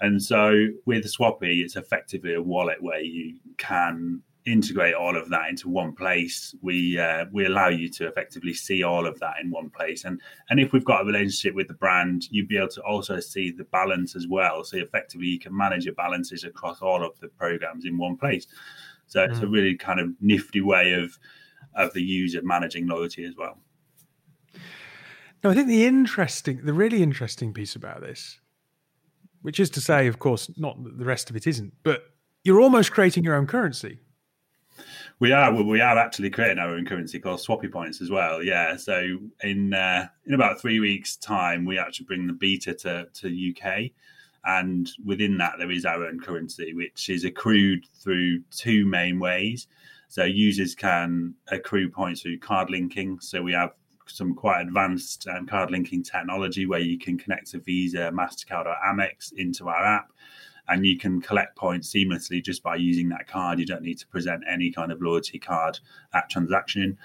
And 0.00 0.22
so 0.22 0.68
with 0.84 1.06
Swappy, 1.06 1.64
it's 1.64 1.74
effectively 1.74 2.34
a 2.34 2.42
wallet 2.42 2.82
where 2.82 3.00
you 3.00 3.38
can 3.56 4.22
integrate 4.46 4.94
all 4.94 5.16
of 5.16 5.28
that 5.30 5.48
into 5.48 5.68
one 5.68 5.92
place, 5.92 6.54
we 6.62 6.98
uh, 6.98 7.26
we 7.32 7.44
allow 7.46 7.68
you 7.68 7.88
to 7.90 8.06
effectively 8.06 8.54
see 8.54 8.82
all 8.82 9.06
of 9.06 9.18
that 9.20 9.34
in 9.42 9.50
one 9.50 9.70
place. 9.70 10.04
And 10.04 10.20
and 10.48 10.60
if 10.60 10.72
we've 10.72 10.84
got 10.84 11.02
a 11.02 11.04
relationship 11.04 11.54
with 11.54 11.68
the 11.68 11.74
brand, 11.74 12.28
you'd 12.30 12.48
be 12.48 12.56
able 12.56 12.68
to 12.68 12.82
also 12.82 13.20
see 13.20 13.50
the 13.50 13.64
balance 13.64 14.14
as 14.14 14.26
well. 14.28 14.64
So 14.64 14.76
effectively, 14.78 15.26
you 15.26 15.40
can 15.40 15.56
manage 15.56 15.84
your 15.84 15.94
balances 15.94 16.44
across 16.44 16.80
all 16.80 17.04
of 17.04 17.18
the 17.20 17.28
programs 17.28 17.84
in 17.84 17.98
one 17.98 18.16
place. 18.16 18.46
So 19.08 19.22
it's 19.22 19.40
mm. 19.40 19.42
a 19.42 19.48
really 19.48 19.76
kind 19.76 20.00
of 20.00 20.10
nifty 20.20 20.60
way 20.60 20.92
of 20.92 21.18
of 21.74 21.92
the 21.92 22.02
user 22.02 22.40
managing 22.42 22.86
loyalty 22.86 23.24
as 23.24 23.34
well. 23.36 23.58
No, 25.44 25.50
I 25.50 25.54
think 25.54 25.68
the 25.68 25.84
interesting, 25.84 26.64
the 26.64 26.72
really 26.72 27.02
interesting 27.02 27.52
piece 27.52 27.76
about 27.76 28.00
this, 28.00 28.40
which 29.42 29.60
is 29.60 29.68
to 29.70 29.80
say, 29.80 30.06
of 30.06 30.18
course, 30.18 30.50
not 30.56 30.82
that 30.82 30.98
the 30.98 31.04
rest 31.04 31.28
of 31.28 31.36
it 31.36 31.46
isn't, 31.46 31.74
but 31.82 32.02
you're 32.42 32.60
almost 32.60 32.92
creating 32.92 33.22
your 33.22 33.34
own 33.34 33.46
currency 33.46 34.00
We 35.18 35.32
are 35.32 35.50
we 35.50 35.80
are 35.80 35.96
actually 35.96 36.28
creating 36.28 36.58
our 36.58 36.74
own 36.74 36.84
currency 36.84 37.18
called 37.18 37.40
Swappy 37.40 37.72
Points 37.72 38.02
as 38.02 38.10
well. 38.10 38.42
Yeah. 38.42 38.76
So 38.76 39.18
in 39.42 39.72
uh, 39.72 40.08
in 40.26 40.34
about 40.34 40.60
three 40.60 40.78
weeks' 40.78 41.16
time, 41.16 41.64
we 41.64 41.78
actually 41.78 42.04
bring 42.04 42.26
the 42.26 42.34
beta 42.34 42.74
to 42.74 43.06
to 43.14 43.54
UK, 43.54 43.92
and 44.44 44.90
within 45.06 45.38
that 45.38 45.54
there 45.58 45.70
is 45.70 45.86
our 45.86 46.04
own 46.04 46.20
currency, 46.20 46.74
which 46.74 47.08
is 47.08 47.24
accrued 47.24 47.86
through 48.02 48.42
two 48.50 48.84
main 48.84 49.18
ways. 49.18 49.68
So 50.08 50.24
users 50.24 50.74
can 50.74 51.34
accrue 51.48 51.88
points 51.88 52.20
through 52.20 52.38
card 52.40 52.68
linking. 52.68 53.18
So 53.20 53.42
we 53.42 53.54
have 53.54 53.72
some 54.06 54.34
quite 54.34 54.60
advanced 54.60 55.26
um, 55.28 55.46
card 55.46 55.70
linking 55.70 56.02
technology 56.02 56.66
where 56.66 56.80
you 56.80 56.98
can 56.98 57.18
connect 57.18 57.54
a 57.54 57.58
Visa, 57.58 58.10
Mastercard, 58.12 58.66
or 58.66 58.76
Amex 58.86 59.32
into 59.32 59.68
our 59.68 59.84
app 59.84 60.12
and 60.68 60.86
you 60.86 60.98
can 60.98 61.20
collect 61.20 61.56
points 61.56 61.92
seamlessly 61.92 62.42
just 62.42 62.62
by 62.62 62.76
using 62.76 63.08
that 63.10 63.26
card. 63.26 63.58
You 63.58 63.66
don't 63.66 63.82
need 63.82 63.98
to 63.98 64.06
present 64.06 64.42
any 64.50 64.70
kind 64.70 64.92
of 64.92 65.00
loyalty 65.00 65.38
card 65.38 65.78
at 66.14 66.28
transaction. 66.28 66.98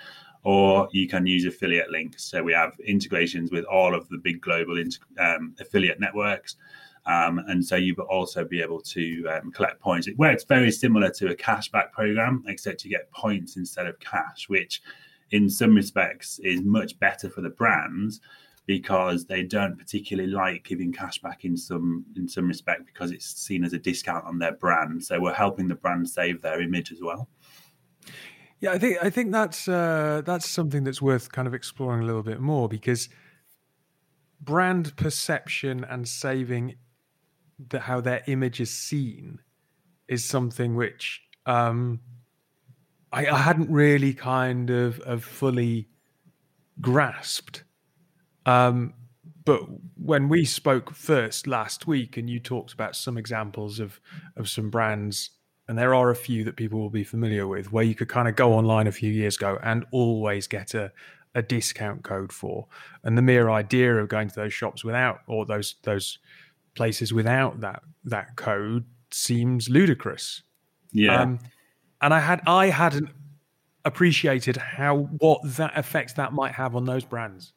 Or 0.43 0.89
you 0.91 1.07
can 1.07 1.27
use 1.27 1.45
affiliate 1.45 1.91
links. 1.91 2.23
So 2.23 2.41
we 2.41 2.53
have 2.53 2.73
integrations 2.85 3.51
with 3.51 3.63
all 3.65 3.93
of 3.93 4.09
the 4.09 4.17
big 4.17 4.41
global 4.41 4.83
um, 5.19 5.55
affiliate 5.59 5.99
networks. 5.99 6.55
Um, 7.05 7.39
and 7.47 7.63
so 7.63 7.75
you 7.75 7.93
will 7.95 8.05
also 8.05 8.43
be 8.43 8.61
able 8.61 8.81
to 8.81 9.27
um, 9.27 9.51
collect 9.51 9.79
points. 9.79 10.07
It 10.07 10.17
works 10.17 10.43
very 10.43 10.71
similar 10.71 11.09
to 11.11 11.29
a 11.29 11.35
cashback 11.35 11.91
program, 11.91 12.43
except 12.47 12.83
you 12.83 12.89
get 12.89 13.11
points 13.11 13.55
instead 13.55 13.85
of 13.85 13.99
cash, 13.99 14.49
which 14.49 14.81
in 15.31 15.49
some 15.49 15.75
respects 15.75 16.39
is 16.39 16.61
much 16.61 16.99
better 16.99 17.29
for 17.29 17.41
the 17.41 17.49
brands 17.49 18.19
because 18.65 19.25
they 19.25 19.43
don't 19.43 19.77
particularly 19.77 20.29
like 20.29 20.63
giving 20.63 20.91
cash 20.91 21.21
back 21.21 21.43
in 21.45 21.57
some 21.57 22.05
in 22.15 22.27
some 22.27 22.47
respect 22.47 22.85
because 22.85 23.11
it's 23.11 23.25
seen 23.25 23.63
as 23.63 23.73
a 23.73 23.77
discount 23.77 24.25
on 24.25 24.39
their 24.39 24.53
brand. 24.53 25.03
So 25.03 25.19
we're 25.19 25.33
helping 25.33 25.67
the 25.67 25.75
brand 25.75 26.09
save 26.09 26.41
their 26.41 26.61
image 26.61 26.91
as 26.91 27.01
well. 27.01 27.27
Yeah, 28.59 28.71
I 28.71 28.77
think 28.77 28.97
I 29.01 29.09
think 29.09 29.31
that's 29.31 29.67
uh, 29.67 30.21
that's 30.25 30.47
something 30.47 30.83
that's 30.83 31.01
worth 31.01 31.31
kind 31.31 31.47
of 31.47 31.53
exploring 31.53 32.03
a 32.03 32.05
little 32.05 32.23
bit 32.23 32.39
more 32.39 32.69
because 32.69 33.09
brand 34.39 34.95
perception 34.95 35.83
and 35.83 36.07
saving 36.07 36.75
the, 37.69 37.79
how 37.79 38.01
their 38.01 38.23
image 38.27 38.59
is 38.59 38.71
seen 38.71 39.39
is 40.07 40.25
something 40.25 40.75
which 40.75 41.21
um, 41.45 41.99
I, 43.11 43.27
I 43.27 43.37
hadn't 43.37 43.69
really 43.69 44.13
kind 44.13 44.69
of, 44.69 44.99
of 45.01 45.23
fully 45.23 45.89
grasped 46.79 47.63
um, 48.45 48.93
but 49.43 49.61
when 49.95 50.29
we 50.29 50.45
spoke 50.45 50.93
first 50.93 51.47
last 51.47 51.87
week, 51.87 52.17
and 52.17 52.29
you 52.29 52.39
talked 52.39 52.73
about 52.73 52.95
some 52.95 53.17
examples 53.17 53.79
of 53.79 53.99
of 54.35 54.49
some 54.49 54.69
brands, 54.69 55.31
and 55.67 55.77
there 55.77 55.95
are 55.95 56.09
a 56.09 56.15
few 56.15 56.43
that 56.43 56.55
people 56.55 56.79
will 56.79 56.89
be 56.89 57.03
familiar 57.03 57.47
with, 57.47 57.71
where 57.71 57.83
you 57.83 57.95
could 57.95 58.09
kind 58.09 58.27
of 58.27 58.35
go 58.35 58.53
online 58.53 58.87
a 58.87 58.91
few 58.91 59.11
years 59.11 59.35
ago 59.37 59.59
and 59.63 59.85
always 59.91 60.47
get 60.47 60.73
a 60.73 60.91
a 61.33 61.41
discount 61.41 62.03
code 62.03 62.31
for, 62.31 62.67
and 63.03 63.17
the 63.17 63.21
mere 63.21 63.49
idea 63.49 63.95
of 63.95 64.09
going 64.09 64.27
to 64.27 64.35
those 64.35 64.53
shops 64.53 64.83
without 64.83 65.21
or 65.27 65.45
those 65.45 65.75
those 65.83 66.19
places 66.75 67.13
without 67.13 67.59
that 67.61 67.81
that 68.03 68.35
code 68.35 68.85
seems 69.11 69.69
ludicrous. 69.69 70.43
Yeah. 70.91 71.21
Um, 71.21 71.39
and 72.01 72.13
I 72.13 72.19
had 72.19 72.41
I 72.47 72.67
hadn't 72.67 73.09
appreciated 73.85 74.57
how 74.57 74.97
what 75.19 75.41
that 75.43 75.77
effect 75.77 76.15
that 76.17 76.33
might 76.33 76.53
have 76.53 76.75
on 76.75 76.85
those 76.85 77.05
brands. 77.05 77.53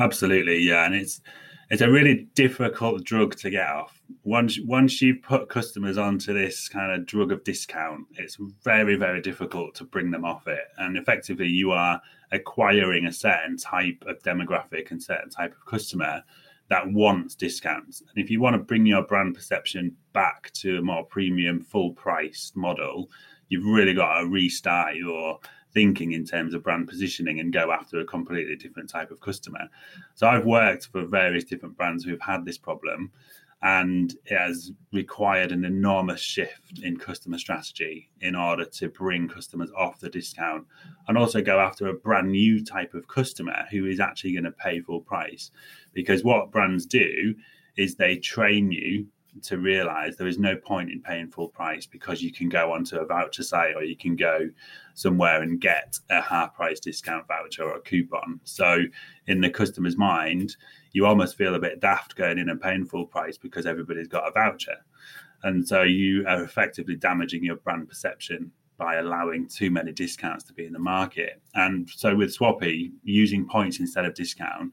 Absolutely, 0.00 0.58
yeah, 0.60 0.86
and 0.86 0.94
it's 0.94 1.20
it's 1.68 1.82
a 1.82 1.90
really 1.90 2.26
difficult 2.34 3.04
drug 3.04 3.36
to 3.36 3.50
get 3.50 3.68
off. 3.68 4.00
Once 4.24 4.58
once 4.64 5.02
you 5.02 5.14
put 5.14 5.50
customers 5.50 5.98
onto 5.98 6.32
this 6.32 6.68
kind 6.68 6.90
of 6.90 7.06
drug 7.06 7.30
of 7.30 7.44
discount, 7.44 8.06
it's 8.14 8.38
very 8.64 8.96
very 8.96 9.20
difficult 9.20 9.74
to 9.74 9.84
bring 9.84 10.10
them 10.10 10.24
off 10.24 10.48
it. 10.48 10.64
And 10.78 10.96
effectively, 10.96 11.48
you 11.48 11.72
are 11.72 12.00
acquiring 12.32 13.06
a 13.06 13.12
certain 13.12 13.58
type 13.58 14.02
of 14.06 14.22
demographic 14.22 14.90
and 14.90 15.02
certain 15.02 15.28
type 15.28 15.52
of 15.52 15.66
customer 15.66 16.24
that 16.70 16.90
wants 16.90 17.34
discounts. 17.34 18.00
And 18.00 18.24
if 18.24 18.30
you 18.30 18.40
want 18.40 18.54
to 18.54 18.62
bring 18.62 18.86
your 18.86 19.02
brand 19.02 19.34
perception 19.34 19.94
back 20.14 20.50
to 20.54 20.78
a 20.78 20.82
more 20.82 21.04
premium, 21.04 21.60
full 21.60 21.92
price 21.92 22.52
model, 22.54 23.10
you've 23.50 23.66
really 23.66 23.92
got 23.92 24.20
to 24.20 24.28
restart 24.28 24.94
your 24.94 25.40
thinking 25.72 26.12
in 26.12 26.24
terms 26.24 26.54
of 26.54 26.62
brand 26.62 26.88
positioning 26.88 27.40
and 27.40 27.52
go 27.52 27.72
after 27.72 28.00
a 28.00 28.04
completely 28.04 28.56
different 28.56 28.88
type 28.88 29.10
of 29.10 29.20
customer. 29.20 29.68
So 30.14 30.26
I've 30.26 30.44
worked 30.44 30.86
for 30.86 31.04
various 31.04 31.44
different 31.44 31.76
brands 31.76 32.04
who've 32.04 32.20
had 32.20 32.44
this 32.44 32.58
problem 32.58 33.12
and 33.62 34.14
it 34.24 34.38
has 34.38 34.72
required 34.92 35.52
an 35.52 35.64
enormous 35.64 36.20
shift 36.20 36.78
in 36.82 36.96
customer 36.96 37.36
strategy 37.36 38.08
in 38.22 38.34
order 38.34 38.64
to 38.64 38.88
bring 38.88 39.28
customers 39.28 39.70
off 39.76 40.00
the 40.00 40.08
discount 40.08 40.66
and 41.08 41.18
also 41.18 41.42
go 41.42 41.60
after 41.60 41.88
a 41.88 41.94
brand 41.94 42.30
new 42.30 42.64
type 42.64 42.94
of 42.94 43.06
customer 43.06 43.66
who 43.70 43.84
is 43.84 44.00
actually 44.00 44.32
going 44.32 44.44
to 44.44 44.50
pay 44.52 44.80
full 44.80 45.00
price 45.00 45.50
because 45.92 46.24
what 46.24 46.50
brands 46.50 46.86
do 46.86 47.34
is 47.76 47.94
they 47.94 48.16
train 48.16 48.72
you 48.72 49.06
to 49.42 49.58
realize 49.58 50.16
there 50.16 50.26
is 50.26 50.38
no 50.38 50.56
point 50.56 50.90
in 50.90 51.00
paying 51.00 51.28
full 51.28 51.48
price 51.48 51.86
because 51.86 52.22
you 52.22 52.32
can 52.32 52.48
go 52.48 52.72
onto 52.72 52.96
a 52.96 53.06
voucher 53.06 53.42
site 53.42 53.74
or 53.76 53.84
you 53.84 53.96
can 53.96 54.16
go 54.16 54.48
somewhere 54.94 55.42
and 55.42 55.60
get 55.60 55.98
a 56.10 56.20
half 56.20 56.54
price 56.54 56.80
discount 56.80 57.26
voucher 57.26 57.64
or 57.64 57.76
a 57.76 57.80
coupon. 57.80 58.40
So, 58.44 58.82
in 59.26 59.40
the 59.40 59.50
customer's 59.50 59.96
mind, 59.96 60.56
you 60.92 61.06
almost 61.06 61.36
feel 61.36 61.54
a 61.54 61.60
bit 61.60 61.80
daft 61.80 62.16
going 62.16 62.38
in 62.38 62.48
and 62.48 62.60
paying 62.60 62.84
full 62.84 63.06
price 63.06 63.38
because 63.38 63.66
everybody's 63.66 64.08
got 64.08 64.28
a 64.28 64.32
voucher. 64.32 64.76
And 65.42 65.66
so, 65.66 65.82
you 65.82 66.26
are 66.26 66.42
effectively 66.42 66.96
damaging 66.96 67.44
your 67.44 67.56
brand 67.56 67.88
perception 67.88 68.52
by 68.76 68.96
allowing 68.96 69.46
too 69.46 69.70
many 69.70 69.92
discounts 69.92 70.42
to 70.42 70.54
be 70.54 70.64
in 70.64 70.72
the 70.72 70.78
market. 70.78 71.40
And 71.54 71.88
so, 71.88 72.16
with 72.16 72.36
Swappy, 72.36 72.92
using 73.04 73.46
points 73.46 73.78
instead 73.78 74.06
of 74.06 74.14
discount, 74.14 74.72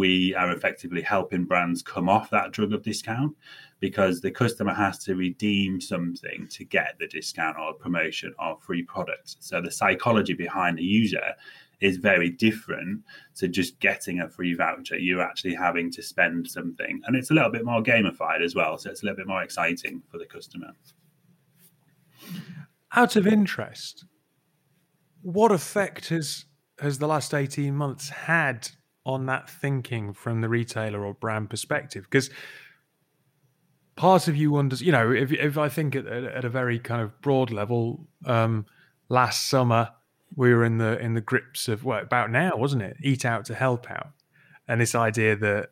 we 0.00 0.34
are 0.34 0.50
effectively 0.50 1.02
helping 1.02 1.44
brands 1.44 1.82
come 1.82 2.08
off 2.08 2.30
that 2.30 2.52
drug 2.52 2.72
of 2.72 2.82
discount 2.82 3.36
because 3.80 4.22
the 4.22 4.30
customer 4.30 4.72
has 4.72 4.96
to 4.96 5.14
redeem 5.14 5.78
something 5.78 6.48
to 6.48 6.64
get 6.64 6.96
the 6.98 7.06
discount 7.06 7.58
or 7.58 7.74
promotion 7.74 8.32
or 8.38 8.56
free 8.60 8.82
products. 8.82 9.36
So 9.40 9.60
the 9.60 9.70
psychology 9.70 10.32
behind 10.32 10.78
the 10.78 10.84
user 10.84 11.34
is 11.82 11.98
very 11.98 12.30
different 12.30 13.02
to 13.34 13.46
just 13.46 13.78
getting 13.78 14.20
a 14.20 14.28
free 14.30 14.54
voucher. 14.54 14.96
You're 14.96 15.20
actually 15.20 15.54
having 15.54 15.92
to 15.92 16.02
spend 16.02 16.48
something, 16.48 17.02
and 17.04 17.14
it's 17.14 17.30
a 17.30 17.34
little 17.34 17.50
bit 17.50 17.66
more 17.66 17.82
gamified 17.82 18.42
as 18.42 18.54
well. 18.54 18.78
So 18.78 18.88
it's 18.88 19.02
a 19.02 19.04
little 19.04 19.18
bit 19.18 19.26
more 19.26 19.42
exciting 19.42 20.02
for 20.10 20.16
the 20.16 20.24
customer. 20.24 20.72
Out 22.96 23.16
of 23.16 23.26
interest, 23.26 24.06
what 25.20 25.52
effect 25.52 26.08
has 26.08 26.46
has 26.78 26.98
the 26.98 27.06
last 27.06 27.34
18 27.34 27.74
months 27.74 28.08
had 28.08 28.70
on 29.04 29.26
that 29.26 29.48
thinking 29.48 30.12
from 30.12 30.40
the 30.40 30.48
retailer 30.48 31.04
or 31.04 31.14
brand 31.14 31.50
perspective? 31.50 32.04
Because 32.04 32.30
part 33.96 34.28
of 34.28 34.36
you 34.36 34.50
wonders, 34.50 34.80
you 34.80 34.92
know, 34.92 35.10
if 35.12 35.32
if 35.32 35.58
I 35.58 35.68
think 35.68 35.94
at, 35.94 36.06
at 36.06 36.44
a 36.44 36.48
very 36.48 36.78
kind 36.78 37.02
of 37.02 37.20
broad 37.20 37.50
level, 37.50 38.06
um, 38.24 38.66
last 39.08 39.48
summer 39.48 39.90
we 40.36 40.54
were 40.54 40.64
in 40.64 40.78
the 40.78 40.98
in 40.98 41.14
the 41.14 41.20
grips 41.20 41.68
of 41.68 41.84
what 41.84 42.04
about 42.04 42.30
now, 42.30 42.56
wasn't 42.56 42.82
it? 42.82 42.96
Eat 43.02 43.24
out 43.24 43.44
to 43.46 43.54
help 43.54 43.90
out, 43.90 44.10
and 44.68 44.80
this 44.80 44.94
idea 44.94 45.36
that 45.36 45.70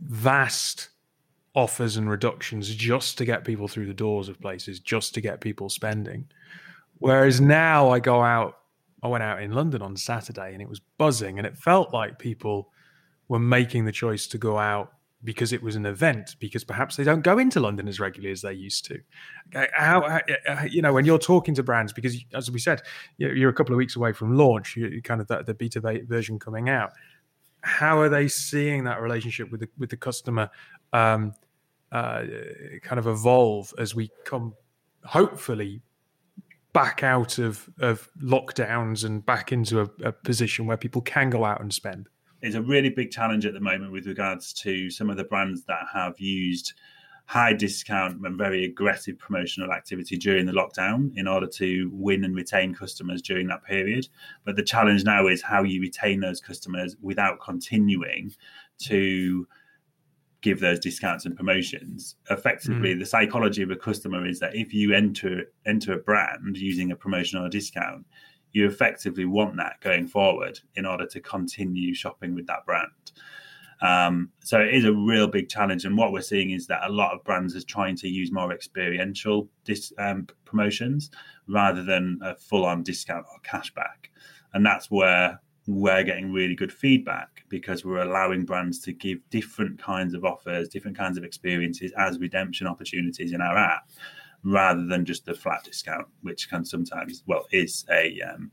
vast 0.00 0.90
offers 1.54 1.96
and 1.96 2.10
reductions 2.10 2.74
just 2.74 3.16
to 3.16 3.24
get 3.24 3.44
people 3.44 3.66
through 3.66 3.86
the 3.86 3.94
doors 3.94 4.28
of 4.28 4.40
places, 4.40 4.78
just 4.78 5.14
to 5.14 5.20
get 5.20 5.40
people 5.40 5.68
spending. 5.70 6.26
Whereas 6.98 7.40
now 7.40 7.90
I 7.90 7.98
go 7.98 8.22
out, 8.22 8.58
I 9.02 9.08
went 9.08 9.22
out 9.22 9.42
in 9.42 9.52
London 9.52 9.82
on 9.82 9.96
Saturday 9.96 10.52
and 10.52 10.62
it 10.62 10.68
was 10.68 10.80
buzzing, 10.98 11.38
and 11.38 11.46
it 11.46 11.56
felt 11.56 11.92
like 11.92 12.18
people 12.18 12.70
were 13.28 13.38
making 13.38 13.84
the 13.84 13.92
choice 13.92 14.26
to 14.28 14.38
go 14.38 14.58
out 14.58 14.92
because 15.24 15.52
it 15.52 15.62
was 15.62 15.74
an 15.76 15.86
event 15.86 16.36
because 16.38 16.62
perhaps 16.62 16.96
they 16.96 17.02
don't 17.02 17.22
go 17.22 17.38
into 17.38 17.58
London 17.58 17.88
as 17.88 17.98
regularly 17.98 18.30
as 18.30 18.42
they 18.42 18.52
used 18.52 18.84
to. 18.84 19.00
How, 19.52 20.08
how 20.08 20.20
uh, 20.48 20.62
you 20.70 20.82
know 20.82 20.92
when 20.92 21.04
you're 21.04 21.18
talking 21.18 21.54
to 21.54 21.62
brands 21.62 21.92
because 21.92 22.16
as 22.32 22.50
we 22.50 22.58
said 22.58 22.82
you're 23.18 23.50
a 23.50 23.54
couple 23.54 23.74
of 23.74 23.78
weeks 23.78 23.96
away 23.96 24.12
from 24.12 24.36
launch, 24.36 24.76
you 24.76 25.02
kind 25.02 25.20
of 25.20 25.26
the, 25.26 25.42
the 25.42 25.54
beta 25.54 25.80
version 25.80 26.38
coming 26.38 26.68
out. 26.68 26.92
How 27.62 27.98
are 27.98 28.08
they 28.08 28.28
seeing 28.28 28.84
that 28.84 29.00
relationship 29.00 29.50
with 29.50 29.60
the 29.60 29.68
with 29.76 29.90
the 29.90 29.96
customer 29.96 30.50
um, 30.92 31.34
uh, 31.90 32.22
kind 32.82 32.98
of 32.98 33.06
evolve 33.06 33.72
as 33.78 33.94
we 33.94 34.10
come 34.24 34.54
hopefully 35.04 35.82
back 36.76 37.02
out 37.02 37.38
of 37.38 37.70
of 37.80 38.10
lockdowns 38.22 39.02
and 39.02 39.24
back 39.24 39.50
into 39.50 39.80
a, 39.80 39.88
a 40.04 40.12
position 40.12 40.66
where 40.66 40.76
people 40.76 41.00
can 41.00 41.30
go 41.30 41.42
out 41.44 41.60
and 41.62 41.72
spend? 41.72 42.08
It's 42.42 42.54
a 42.54 42.60
really 42.60 42.90
big 42.90 43.10
challenge 43.10 43.46
at 43.46 43.54
the 43.54 43.60
moment 43.60 43.92
with 43.92 44.06
regards 44.06 44.52
to 44.64 44.90
some 44.90 45.08
of 45.08 45.16
the 45.16 45.24
brands 45.24 45.64
that 45.64 45.86
have 45.94 46.20
used 46.20 46.74
high 47.24 47.54
discount 47.54 48.24
and 48.24 48.36
very 48.36 48.66
aggressive 48.66 49.18
promotional 49.18 49.72
activity 49.72 50.18
during 50.18 50.44
the 50.44 50.52
lockdown 50.52 51.10
in 51.16 51.26
order 51.26 51.46
to 51.46 51.90
win 51.94 52.24
and 52.24 52.36
retain 52.36 52.74
customers 52.74 53.22
during 53.22 53.48
that 53.48 53.64
period. 53.64 54.06
But 54.44 54.56
the 54.56 54.62
challenge 54.62 55.02
now 55.02 55.26
is 55.28 55.42
how 55.42 55.62
you 55.62 55.80
retain 55.80 56.20
those 56.20 56.40
customers 56.40 56.94
without 57.00 57.40
continuing 57.40 58.32
to 58.82 59.48
give 60.46 60.60
those 60.60 60.78
discounts 60.78 61.26
and 61.26 61.36
promotions. 61.36 62.14
Effectively, 62.30 62.94
mm. 62.94 63.00
the 63.00 63.04
psychology 63.04 63.62
of 63.62 63.70
a 63.72 63.76
customer 63.88 64.24
is 64.24 64.38
that 64.38 64.54
if 64.54 64.72
you 64.72 64.94
enter 64.94 65.42
enter 65.66 65.94
a 65.94 65.98
brand 65.98 66.56
using 66.56 66.92
a 66.92 66.96
promotion 66.96 67.40
or 67.40 67.46
a 67.46 67.50
discount, 67.50 68.06
you 68.52 68.64
effectively 68.64 69.24
want 69.24 69.56
that 69.56 69.80
going 69.80 70.06
forward 70.06 70.60
in 70.76 70.86
order 70.86 71.04
to 71.04 71.20
continue 71.20 71.92
shopping 71.94 72.32
with 72.32 72.46
that 72.46 72.64
brand. 72.64 73.10
Um, 73.82 74.30
so 74.38 74.60
it 74.60 74.72
is 74.72 74.84
a 74.84 74.92
real 74.92 75.26
big 75.26 75.48
challenge, 75.48 75.84
and 75.84 75.98
what 75.98 76.12
we're 76.12 76.30
seeing 76.32 76.52
is 76.52 76.68
that 76.68 76.88
a 76.88 76.92
lot 76.92 77.12
of 77.12 77.24
brands 77.24 77.56
are 77.56 77.64
trying 77.74 77.96
to 77.96 78.08
use 78.08 78.30
more 78.30 78.52
experiential 78.52 79.48
dis, 79.64 79.92
um, 79.98 80.28
promotions 80.44 81.10
rather 81.48 81.82
than 81.82 82.20
a 82.22 82.36
full-on 82.36 82.84
discount 82.84 83.26
or 83.32 83.40
cashback, 83.42 84.10
and 84.54 84.64
that's 84.64 84.92
where 84.92 85.40
we're 85.66 86.04
getting 86.04 86.32
really 86.32 86.54
good 86.54 86.72
feedback 86.72 87.44
because 87.48 87.84
we're 87.84 88.02
allowing 88.02 88.44
brands 88.44 88.78
to 88.80 88.92
give 88.92 89.18
different 89.30 89.78
kinds 89.78 90.14
of 90.14 90.24
offers, 90.24 90.68
different 90.68 90.96
kinds 90.96 91.18
of 91.18 91.24
experiences 91.24 91.92
as 91.96 92.18
redemption 92.18 92.66
opportunities 92.66 93.32
in 93.32 93.40
our 93.40 93.56
app, 93.56 93.90
rather 94.44 94.86
than 94.86 95.04
just 95.04 95.26
the 95.26 95.34
flat 95.34 95.64
discount, 95.64 96.06
which 96.22 96.48
can 96.48 96.64
sometimes, 96.64 97.24
well, 97.26 97.46
is 97.50 97.84
a 97.90 98.20
um, 98.22 98.50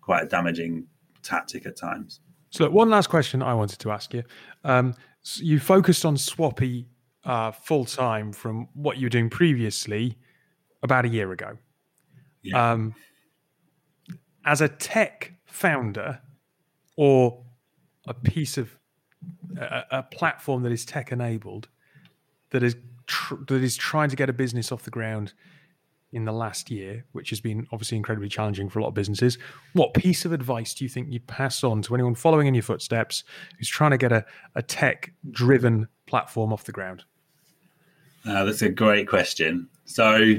quite 0.00 0.24
a 0.24 0.26
damaging 0.26 0.86
tactic 1.22 1.64
at 1.66 1.76
times. 1.76 2.20
So, 2.50 2.64
look, 2.64 2.72
one 2.72 2.90
last 2.90 3.08
question 3.08 3.40
I 3.42 3.54
wanted 3.54 3.78
to 3.80 3.90
ask 3.92 4.12
you. 4.12 4.24
Um, 4.64 4.94
so 5.22 5.42
you 5.44 5.60
focused 5.60 6.04
on 6.04 6.16
Swappy 6.16 6.86
uh, 7.24 7.52
full 7.52 7.84
time 7.84 8.32
from 8.32 8.68
what 8.74 8.98
you 8.98 9.06
were 9.06 9.10
doing 9.10 9.30
previously 9.30 10.18
about 10.82 11.04
a 11.04 11.08
year 11.08 11.30
ago. 11.30 11.56
Yeah. 12.42 12.72
Um, 12.72 12.94
as 14.44 14.60
a 14.60 14.68
tech 14.68 15.32
founder, 15.46 16.20
or 16.96 17.42
a 18.06 18.14
piece 18.14 18.58
of 18.58 18.78
a, 19.56 19.82
a 19.90 20.02
platform 20.02 20.62
that 20.62 20.72
is 20.72 20.84
tech 20.84 21.12
enabled 21.12 21.68
that 22.50 22.62
is 22.62 22.76
tr- 23.06 23.36
that 23.48 23.62
is 23.62 23.76
trying 23.76 24.08
to 24.08 24.16
get 24.16 24.28
a 24.28 24.32
business 24.32 24.72
off 24.72 24.82
the 24.82 24.90
ground 24.90 25.32
in 26.12 26.26
the 26.26 26.32
last 26.32 26.70
year, 26.70 27.04
which 27.12 27.30
has 27.30 27.40
been 27.40 27.66
obviously 27.72 27.96
incredibly 27.96 28.28
challenging 28.28 28.68
for 28.68 28.78
a 28.78 28.82
lot 28.82 28.88
of 28.88 28.94
businesses. 28.94 29.38
What 29.72 29.94
piece 29.94 30.26
of 30.26 30.32
advice 30.32 30.74
do 30.74 30.84
you 30.84 30.88
think 30.90 31.08
you'd 31.10 31.26
pass 31.26 31.64
on 31.64 31.80
to 31.82 31.94
anyone 31.94 32.14
following 32.14 32.46
in 32.46 32.54
your 32.54 32.62
footsteps 32.62 33.24
who's 33.56 33.68
trying 33.68 33.92
to 33.92 33.98
get 33.98 34.12
a, 34.12 34.24
a 34.54 34.62
tech 34.62 35.12
driven 35.30 35.88
platform 36.06 36.52
off 36.52 36.64
the 36.64 36.72
ground? 36.72 37.04
Uh, 38.26 38.44
that's 38.44 38.62
a 38.62 38.68
great 38.68 39.08
question. 39.08 39.68
So, 39.86 40.34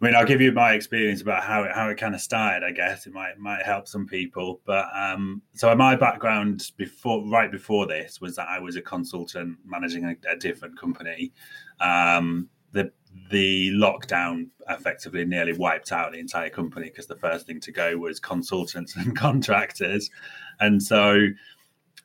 I 0.00 0.04
mean, 0.04 0.14
I'll 0.14 0.24
give 0.24 0.40
you 0.40 0.52
my 0.52 0.74
experience 0.74 1.22
about 1.22 1.42
how 1.42 1.64
it 1.64 1.72
how 1.72 1.88
it 1.88 1.96
kind 1.96 2.14
of 2.14 2.20
started. 2.20 2.64
I 2.64 2.70
guess 2.70 3.06
it 3.06 3.12
might 3.12 3.36
might 3.38 3.64
help 3.64 3.88
some 3.88 4.06
people. 4.06 4.60
But 4.64 4.86
um, 4.94 5.42
so 5.54 5.74
my 5.74 5.96
background 5.96 6.70
before 6.76 7.26
right 7.28 7.50
before 7.50 7.86
this 7.86 8.20
was 8.20 8.36
that 8.36 8.48
I 8.48 8.60
was 8.60 8.76
a 8.76 8.82
consultant 8.82 9.58
managing 9.64 10.04
a, 10.04 10.14
a 10.30 10.36
different 10.36 10.78
company. 10.78 11.32
Um, 11.80 12.48
the 12.72 12.92
the 13.30 13.70
lockdown 13.72 14.48
effectively 14.68 15.24
nearly 15.24 15.54
wiped 15.54 15.90
out 15.90 16.12
the 16.12 16.20
entire 16.20 16.50
company 16.50 16.90
because 16.90 17.08
the 17.08 17.16
first 17.16 17.46
thing 17.46 17.58
to 17.60 17.72
go 17.72 17.96
was 17.96 18.20
consultants 18.20 18.94
and 18.96 19.16
contractors, 19.16 20.10
and 20.60 20.80
so 20.80 21.26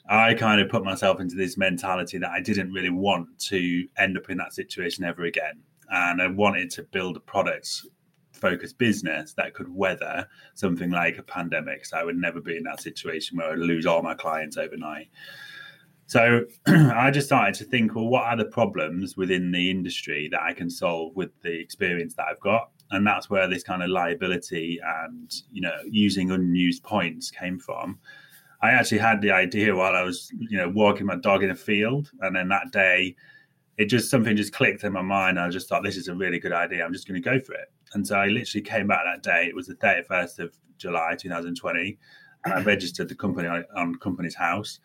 I 0.09 0.33
kind 0.33 0.59
of 0.59 0.67
put 0.67 0.83
myself 0.83 1.19
into 1.19 1.35
this 1.35 1.57
mentality 1.57 2.17
that 2.17 2.31
I 2.31 2.41
didn't 2.41 2.71
really 2.71 2.89
want 2.89 3.38
to 3.50 3.88
end 3.97 4.17
up 4.17 4.31
in 4.31 4.38
that 4.38 4.53
situation 4.53 5.03
ever 5.03 5.25
again 5.25 5.62
and 5.90 6.22
I 6.22 6.28
wanted 6.28 6.70
to 6.72 6.84
build 6.84 7.18
a 7.18 7.22
product 7.22 7.86
focused 8.32 8.78
business 8.78 9.34
that 9.34 9.54
could 9.54 9.74
weather 9.74 10.28
something 10.54 10.92
like 10.92 11.18
a 11.18 11.24
pandemic. 11.24 11.86
So 11.86 11.98
I 11.98 12.04
would 12.04 12.18
never 12.18 12.42
be 12.42 12.58
in 12.58 12.63
that 12.63 12.82
situation 12.82 13.38
where 13.38 13.52
I'd 13.52 13.60
lose 13.60 13.86
all 13.86 14.02
my 14.02 14.16
clients 14.16 14.58
overnight. 14.58 15.08
So 16.08 16.42
I 16.68 17.10
just 17.12 17.28
started 17.28 17.56
to 17.56 17.63
think, 17.63 17.96
well, 17.96 18.08
what 18.08 18.25
are 18.25 18.36
the 18.36 18.46
problems 18.46 19.16
within 19.16 19.52
the 19.52 19.72
industry 19.72 20.28
that 20.32 20.42
I 20.42 20.54
can 20.54 20.70
solve 20.70 21.16
with 21.16 21.32
the 21.42 21.58
experience 21.58 22.16
that 22.16 22.25
I've 22.30 22.40
got? 22.40 22.70
And 22.92 23.08
that's 23.08 23.30
where 23.30 23.48
this 23.48 23.63
kind 23.63 23.82
of 23.82 23.90
liability 23.90 24.80
and 24.86 25.34
you 25.52 25.62
know 25.62 25.78
using 25.90 26.32
unused 26.32 26.84
points 26.84 27.32
came 27.32 27.58
from. 27.60 27.98
I 28.62 28.72
actually 28.72 29.00
had 29.00 29.22
the 29.22 29.32
idea 29.32 29.76
while 29.76 29.96
I 29.96 30.04
was 30.04 30.32
you 30.38 30.58
know 30.58 30.69
walking 30.69 31.06
my 31.06 31.15
dog 31.15 31.43
in 31.43 31.50
a 31.50 31.56
field, 31.56 32.12
and 32.22 32.36
then 32.36 32.50
that 32.50 32.72
day 32.72 33.15
it 33.77 33.86
just 33.86 34.09
something 34.09 34.36
just 34.36 34.53
clicked 34.53 34.83
in 34.83 34.93
my 34.93 35.01
mind. 35.01 35.39
I 35.39 35.49
just 35.49 35.67
thought 35.67 35.83
this 35.83 35.97
is 35.97 36.07
a 36.07 36.15
really 36.15 36.39
good 36.39 36.53
idea. 36.53 36.86
I'm 36.86 36.93
just 36.93 37.07
going 37.07 37.21
to 37.21 37.29
go 37.29 37.39
for 37.39 37.53
it. 37.53 37.71
And 37.93 38.05
so 38.05 38.15
I 38.15 38.27
literally 38.27 38.63
came 38.63 38.88
back 38.88 39.01
that 39.05 39.23
day. 39.23 39.47
It 39.47 39.55
was 39.55 39.67
the 39.67 39.75
31st 39.75 40.39
of 40.39 40.55
July 40.77 41.15
2020. 41.17 41.97
And 42.45 42.53
I 42.55 42.62
registered 42.62 43.09
the 43.09 43.15
company 43.15 43.47
on, 43.47 43.95
Companies 43.95 44.36
House. 44.36 44.79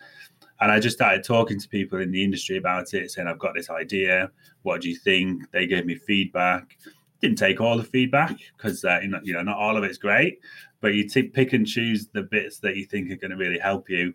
And 0.61 0.72
I 0.72 0.81
just 0.81 0.96
started 0.96 1.22
talking 1.22 1.61
to 1.61 1.68
people 1.68 2.01
in 2.01 2.11
the 2.11 2.24
industry 2.24 2.57
about 2.57 2.92
it, 2.94 3.11
saying, 3.11 3.29
I've 3.29 3.38
got 3.38 3.55
this 3.55 3.70
idea. 3.70 4.31
What 4.62 4.81
do 4.81 4.88
you 4.88 4.96
think? 4.96 5.51
They 5.53 5.66
gave 5.66 5.87
me 5.87 5.94
feedback. 5.94 6.77
Didn't 7.20 7.38
take 7.38 7.61
all 7.61 7.77
the 7.77 7.85
feedback 7.85 8.37
because, 8.57 8.85
uh, 8.85 9.01
you, 9.03 9.09
know, 9.09 9.20
you 9.22 9.35
know, 9.35 9.42
not 9.42 9.59
all 9.59 9.77
of 9.77 9.85
it's 9.85 9.98
great, 9.98 10.38
but 10.81 10.94
you 10.94 11.09
t- 11.09 11.22
pick 11.24 11.53
and 11.53 11.66
choose 11.66 12.09
the 12.12 12.22
bits 12.22 12.59
that 12.61 12.77
you 12.77 12.87
think 12.87 13.11
are 13.11 13.16
going 13.16 13.31
to 13.31 13.37
really 13.37 13.59
help 13.59 13.88
you. 13.88 14.14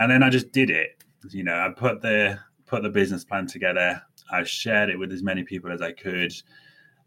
And 0.00 0.10
then 0.10 0.22
I 0.22 0.30
just 0.30 0.52
did 0.52 0.70
it. 0.70 1.02
You 1.30 1.44
know, 1.44 1.54
I 1.54 1.68
put 1.70 2.00
the 2.00 2.38
put 2.68 2.82
the 2.82 2.90
business 2.90 3.24
plan 3.24 3.46
together. 3.46 4.00
I 4.30 4.44
shared 4.44 4.90
it 4.90 4.98
with 4.98 5.12
as 5.12 5.22
many 5.22 5.42
people 5.42 5.72
as 5.72 5.82
I 5.82 5.92
could. 5.92 6.32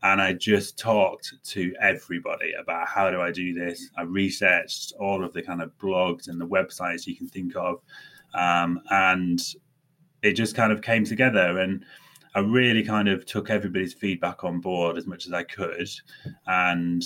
And 0.04 0.20
I 0.20 0.34
just 0.34 0.80
talked 0.80 1.32
to 1.44 1.74
everybody 1.80 2.54
about 2.54 2.88
how 2.88 3.12
do 3.12 3.22
I 3.22 3.32
do 3.32 3.54
this. 3.54 3.90
I 3.96 4.02
researched 4.02 4.94
all 5.00 5.24
of 5.24 5.32
the 5.32 5.44
kind 5.44 5.62
of 5.62 5.78
blogs 5.78 6.28
and 6.28 6.42
the 6.42 6.48
websites 6.48 7.06
you 7.06 7.16
can 7.16 7.28
think 7.28 7.56
of. 7.56 7.82
Um, 8.34 8.82
and 8.90 9.40
it 10.24 10.34
just 10.34 10.56
kind 10.56 10.72
of 10.72 10.82
came 10.82 11.06
together. 11.06 11.60
And 11.60 11.86
I 12.34 12.40
really 12.40 12.84
kind 12.84 13.10
of 13.10 13.26
took 13.26 13.52
everybody's 13.52 13.94
feedback 13.94 14.44
on 14.44 14.60
board 14.60 14.98
as 14.98 15.06
much 15.06 15.28
as 15.28 15.34
I 15.34 15.44
could. 15.44 15.88
And 16.48 17.04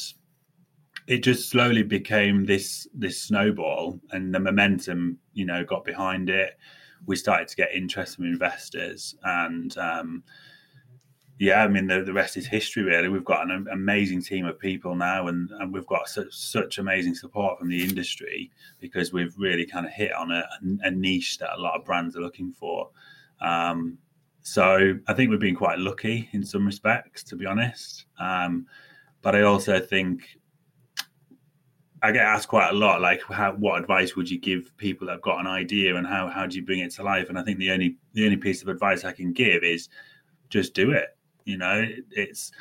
it 1.08 1.22
just 1.22 1.50
slowly 1.50 1.84
became 1.84 2.46
this 2.46 2.88
this 2.94 3.22
snowball 3.22 4.00
and 4.12 4.34
the 4.34 4.40
momentum 4.40 5.20
you 5.34 5.46
know 5.46 5.64
got 5.64 5.86
behind 5.86 6.30
it 6.30 6.58
we 7.06 7.16
started 7.16 7.48
to 7.48 7.56
get 7.56 7.74
interest 7.74 8.16
from 8.16 8.26
investors 8.26 9.16
and 9.24 9.78
um, 9.78 10.24
yeah, 11.38 11.64
I 11.64 11.68
mean 11.68 11.88
the, 11.88 12.02
the 12.02 12.14
rest 12.14 12.38
is 12.38 12.48
history. 12.48 12.84
Really, 12.84 13.10
we've 13.10 13.26
got 13.26 13.50
an 13.50 13.68
amazing 13.72 14.22
team 14.22 14.46
of 14.46 14.58
people 14.58 14.96
now, 14.96 15.28
and, 15.28 15.50
and 15.60 15.74
we've 15.74 15.86
got 15.86 16.08
such, 16.08 16.34
such 16.34 16.78
amazing 16.78 17.16
support 17.16 17.60
from 17.60 17.70
the 17.70 17.84
industry 17.84 18.52
because 18.80 19.12
we've 19.12 19.36
really 19.38 19.66
kind 19.66 19.86
of 19.86 19.92
hit 19.92 20.14
on 20.14 20.32
a, 20.32 20.44
a 20.84 20.92
niche 20.92 21.38
that 21.40 21.58
a 21.58 21.62
lot 21.62 21.76
of 21.76 21.84
brands 21.84 22.16
are 22.16 22.22
looking 22.22 22.54
for. 22.54 22.90
Um, 23.42 23.98
so 24.44 24.94
I 25.08 25.14
think 25.14 25.30
we've 25.30 25.40
been 25.40 25.56
quite 25.56 25.80
lucky 25.80 26.30
in 26.32 26.46
some 26.46 26.66
respects, 26.66 27.24
to 27.24 27.36
be 27.36 27.46
honest. 27.46 28.06
Um, 28.18 28.68
but 29.22 29.36
I 29.36 29.42
also 29.42 29.80
think 29.80 30.38
I 32.06 32.12
get 32.12 32.24
asked 32.24 32.50
quite 32.50 32.70
a 32.70 32.74
lot, 32.74 33.02
like, 33.02 33.24
how, 33.24 33.54
what 33.54 33.82
advice 33.82 34.16
would 34.16 34.30
you 34.30 34.40
give 34.40 34.72
people 34.78 35.08
that've 35.08 35.24
got 35.24 35.40
an 35.40 35.48
idea, 35.48 35.96
and 35.96 36.06
how 36.06 36.30
how 36.30 36.46
do 36.46 36.56
you 36.56 36.64
bring 36.64 36.80
it 36.80 36.92
to 36.94 37.04
life? 37.04 37.30
And 37.30 37.40
I 37.40 37.44
think 37.44 37.58
the 37.58 37.72
only 37.72 37.98
the 38.14 38.26
only 38.26 38.38
piece 38.38 38.62
of 38.62 38.68
advice 38.68 39.04
I 39.04 39.12
can 39.12 39.34
give 39.34 39.64
is 39.64 39.90
just 40.50 40.76
do 40.76 40.92
it. 40.92 41.18
You 41.46 41.58
know, 41.58 41.88
it's 42.12 42.52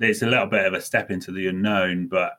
it's 0.00 0.22
a 0.22 0.26
little 0.26 0.46
bit 0.46 0.64
of 0.64 0.72
a 0.72 0.80
step 0.80 1.10
into 1.10 1.32
the 1.32 1.48
unknown, 1.48 2.08
but 2.08 2.38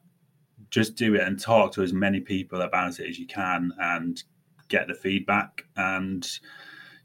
just 0.72 0.96
do 0.96 1.13
it 1.13 1.22
and 1.22 1.39
talk 1.39 1.72
to 1.74 1.84
as 1.84 1.93
many 1.93 2.19
people 2.19 2.62
about 2.62 3.00
it 3.00 3.08
as 3.08 3.19
you 3.19 3.28
can, 3.28 3.72
and 3.80 4.24
get 4.69 4.88
the 4.88 4.96
feedback, 4.96 5.65
and 5.78 6.28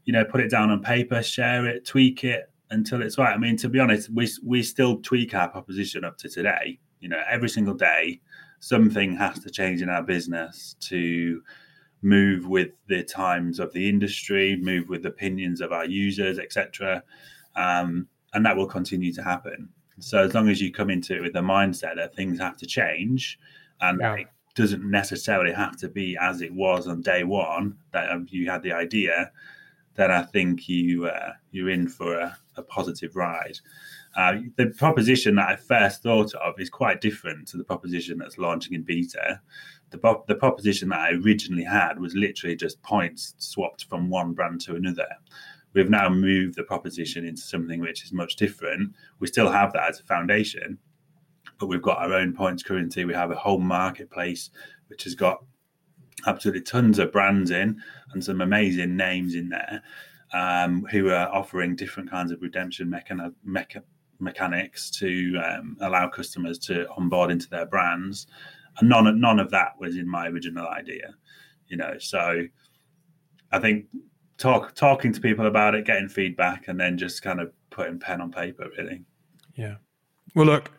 you 0.05 0.13
know, 0.13 0.25
put 0.25 0.41
it 0.41 0.49
down 0.49 0.71
on 0.71 0.81
paper, 0.81 1.21
share 1.21 1.67
it, 1.67 1.85
tweak 1.85 2.23
it 2.23 2.51
until 2.71 3.03
it's 3.03 3.19
right. 3.19 3.33
I 3.33 3.37
mean, 3.37 3.57
to 3.57 3.69
be 3.69 3.79
honest, 3.79 4.09
we 4.09 4.27
we 4.43 4.63
still 4.63 4.97
tweak 5.01 5.35
our 5.35 5.49
proposition 5.49 6.03
up 6.03 6.17
to 6.17 6.29
today. 6.29 6.79
You 6.99 7.09
know, 7.09 7.21
every 7.29 7.49
single 7.49 7.75
day 7.75 8.21
something 8.59 9.15
has 9.15 9.39
to 9.39 9.49
change 9.49 9.81
in 9.81 9.89
our 9.89 10.03
business 10.03 10.75
to 10.81 11.41
move 12.01 12.47
with 12.47 12.69
the 12.87 13.03
times 13.03 13.59
of 13.59 13.73
the 13.73 13.87
industry, 13.89 14.55
move 14.55 14.89
with 14.89 15.03
the 15.03 15.09
opinions 15.09 15.61
of 15.61 15.71
our 15.71 15.85
users, 15.85 16.39
etc. 16.39 17.03
Um, 17.55 18.07
and 18.33 18.45
that 18.45 18.55
will 18.55 18.67
continue 18.67 19.13
to 19.13 19.23
happen. 19.23 19.69
So 19.99 20.19
as 20.19 20.33
long 20.33 20.49
as 20.49 20.61
you 20.61 20.71
come 20.71 20.89
into 20.89 21.15
it 21.15 21.21
with 21.21 21.33
the 21.33 21.41
mindset 21.41 21.95
that 21.97 22.15
things 22.15 22.39
have 22.39 22.57
to 22.57 22.65
change, 22.65 23.37
and 23.81 23.99
yeah. 23.99 24.15
it 24.15 24.27
doesn't 24.55 24.89
necessarily 24.89 25.53
have 25.53 25.77
to 25.77 25.89
be 25.89 26.17
as 26.19 26.41
it 26.41 26.53
was 26.53 26.87
on 26.87 27.01
day 27.01 27.23
one 27.23 27.77
that 27.91 28.09
um, 28.11 28.27
you 28.29 28.49
had 28.49 28.63
the 28.63 28.71
idea, 28.71 29.31
then 29.95 30.11
I 30.11 30.23
think 30.23 30.69
you 30.69 31.07
uh, 31.07 31.33
you're 31.51 31.69
in 31.69 31.87
for 31.87 32.17
a, 32.17 32.37
a 32.55 32.61
positive 32.61 33.15
ride. 33.15 33.59
Uh, 34.15 34.37
the 34.57 34.67
proposition 34.67 35.35
that 35.35 35.49
I 35.49 35.55
first 35.55 36.03
thought 36.03 36.33
of 36.35 36.59
is 36.59 36.69
quite 36.69 36.99
different 36.99 37.47
to 37.49 37.57
the 37.57 37.63
proposition 37.63 38.17
that's 38.17 38.37
launching 38.37 38.73
in 38.73 38.83
beta. 38.83 39.39
The, 39.91 39.99
the 40.27 40.35
proposition 40.35 40.89
that 40.89 40.99
I 40.99 41.11
originally 41.11 41.63
had 41.63 41.99
was 41.99 42.15
literally 42.15 42.55
just 42.55 42.81
points 42.81 43.35
swapped 43.37 43.85
from 43.85 44.09
one 44.09 44.33
brand 44.33 44.61
to 44.61 44.75
another. 44.75 45.07
We've 45.73 45.89
now 45.89 46.09
moved 46.09 46.55
the 46.55 46.63
proposition 46.63 47.25
into 47.25 47.41
something 47.41 47.79
which 47.79 48.03
is 48.03 48.11
much 48.11 48.35
different. 48.35 48.93
We 49.19 49.27
still 49.27 49.51
have 49.51 49.73
that 49.73 49.89
as 49.89 49.99
a 49.99 50.03
foundation, 50.03 50.79
but 51.59 51.67
we've 51.67 51.81
got 51.81 51.99
our 51.99 52.13
own 52.13 52.33
points 52.33 52.63
currency. 52.63 53.05
We 53.05 53.13
have 53.13 53.31
a 53.31 53.35
whole 53.35 53.59
marketplace 53.59 54.49
which 54.87 55.03
has 55.03 55.15
got 55.15 55.43
absolutely 56.25 56.63
tons 56.63 56.97
of 56.99 57.11
brands 57.11 57.51
in 57.51 57.79
and 58.13 58.23
some 58.23 58.41
amazing 58.41 58.97
names 58.97 59.35
in 59.35 59.49
there. 59.49 59.83
um, 60.33 60.85
who 60.91 61.09
are 61.09 61.27
offering 61.33 61.75
different 61.75 62.09
kinds 62.09 62.31
of 62.31 62.41
redemption 62.41 62.87
mechani- 62.87 63.33
mecha- 63.47 63.83
mechanics 64.19 64.89
to 64.91 65.39
um, 65.43 65.77
allow 65.81 66.07
customers 66.07 66.57
to 66.59 66.87
onboard 66.97 67.31
into 67.31 67.49
their 67.49 67.65
brands. 67.65 68.27
And 68.79 68.89
none, 68.89 69.19
none 69.19 69.39
of 69.39 69.51
that 69.51 69.73
was 69.79 69.97
in 69.97 70.07
my 70.07 70.27
original 70.27 70.67
idea, 70.67 71.13
you 71.67 71.77
know. 71.77 71.95
So 71.99 72.43
I 73.51 73.59
think 73.59 73.85
talk 74.37 74.75
talking 74.75 75.13
to 75.13 75.21
people 75.21 75.47
about 75.47 75.75
it, 75.75 75.85
getting 75.85 76.07
feedback, 76.07 76.67
and 76.67 76.79
then 76.79 76.97
just 76.97 77.21
kind 77.21 77.39
of 77.39 77.51
putting 77.69 77.99
pen 77.99 78.21
on 78.21 78.31
paper, 78.31 78.69
really. 78.77 79.03
Yeah. 79.55 79.75
Well, 80.35 80.45
look, 80.45 80.71